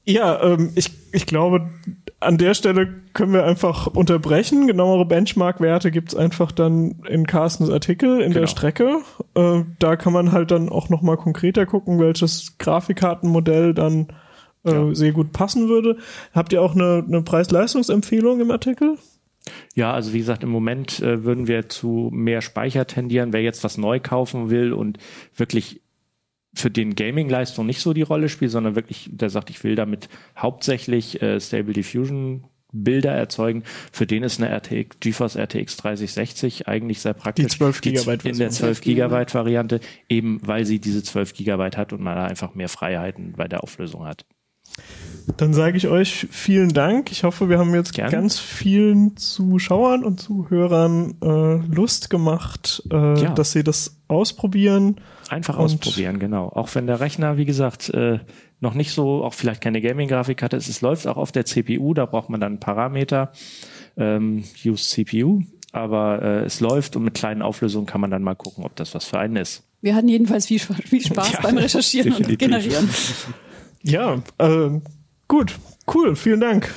[0.07, 1.69] ja, ähm, ich, ich glaube,
[2.19, 4.65] an der Stelle können wir einfach unterbrechen.
[4.67, 8.39] Genauere Benchmark-Werte gibt's einfach dann in Carstens Artikel in Genau.
[8.41, 8.99] der Strecke.
[9.35, 14.07] Äh, da kann man halt dann auch nochmal konkreter gucken, welches Grafikkartenmodell dann
[14.65, 14.95] äh, Ja.
[14.95, 15.97] sehr gut passen würde.
[16.33, 18.97] Habt ihr auch eine, eine Preis-Leistungsempfehlung im Artikel?
[19.75, 23.31] Ja, also wie gesagt, im Moment äh, würden wir zu mehr Speicher tendieren.
[23.31, 24.97] Wer jetzt was neu kaufen will und
[25.35, 25.81] wirklich
[26.57, 30.09] für den Gaming-Leistung nicht so die Rolle spielt, sondern wirklich, der sagt, ich will damit
[30.37, 36.99] hauptsächlich äh, Stable Diffusion Bilder erzeugen, für den ist eine RTX, GeForce RTX 3060 eigentlich
[36.99, 37.45] sehr praktisch.
[37.45, 38.67] Die 12 z- Gigabyte In der Version.
[38.67, 39.79] 12 Gigabyte Variante,
[40.09, 43.63] eben weil sie diese 12 Gigabyte hat und man da einfach mehr Freiheiten bei der
[43.63, 44.25] Auflösung hat.
[45.37, 47.11] Dann sage ich euch vielen Dank.
[47.11, 48.11] Ich hoffe, wir haben jetzt Gerne.
[48.11, 53.29] ganz vielen Zuschauern und Zuhörern äh, Lust gemacht, äh, Ja.
[53.33, 54.97] dass sie das ausprobieren.
[55.29, 56.47] Einfach Und- ausprobieren, genau.
[56.49, 58.19] Auch wenn der Rechner, wie gesagt, äh,
[58.59, 61.93] noch nicht so, auch vielleicht keine Gaming-Grafik hat, es, es läuft auch auf der CPU,
[61.93, 63.31] da braucht man dann einen Parameter,
[63.97, 65.41] ähm, Use CPU,
[65.73, 68.95] aber äh, es läuft und mit kleinen Auflösungen kann man dann mal gucken, ob das
[68.95, 69.63] was für einen ist.
[69.81, 72.39] Wir hatten jedenfalls viel, viel Spaß Ja, beim Recherchieren und definitiv.
[72.39, 72.89] Generieren.
[73.83, 74.79] Ja, äh,
[75.27, 75.55] gut,
[75.93, 76.73] cool, vielen Dank.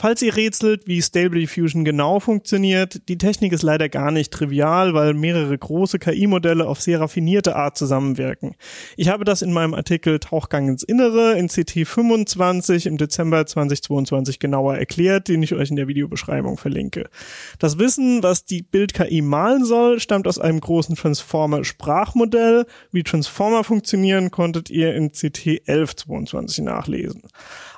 [0.00, 4.94] Falls ihr rätselt, wie Stable Diffusion genau funktioniert, die Technik ist leider gar nicht trivial,
[4.94, 8.56] weil mehrere große KI-Modelle auf sehr raffinierte Art zusammenwirken.
[8.96, 14.38] Ich habe das in meinem Artikel Tauchgang ins Innere in CT 25 im Dezember 2022
[14.38, 17.10] genauer erklärt, den ich euch in der Videobeschreibung verlinke.
[17.58, 22.64] Das Wissen, was die Bild-KI malen soll, stammt aus einem großen Transformer-Sprachmodell.
[22.90, 27.24] Wie Transformer funktionieren, konntet ihr in CT 1122 nachlesen.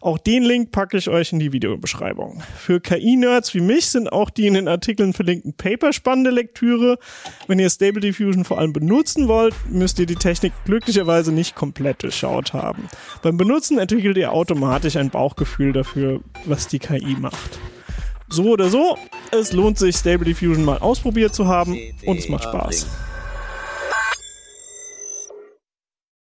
[0.03, 2.43] Auch den Link packe ich euch in die Videobeschreibung.
[2.59, 6.99] Für KI-Nerds wie mich sind auch die in den Artikeln verlinkten Paper spannende Lektüre.
[7.47, 12.03] Wenn ihr Stable Diffusion vor allem benutzen wollt, müsst ihr die Technik glücklicherweise nicht komplett
[12.03, 12.89] durchschaut haben.
[13.23, 17.61] Beim Benutzen entwickelt ihr automatisch ein Bauchgefühl dafür, was die KI macht.
[18.29, 18.99] So oder so,
[19.31, 22.89] es lohnt sich, Stable Diffusion mal ausprobiert zu haben und es macht Spaß.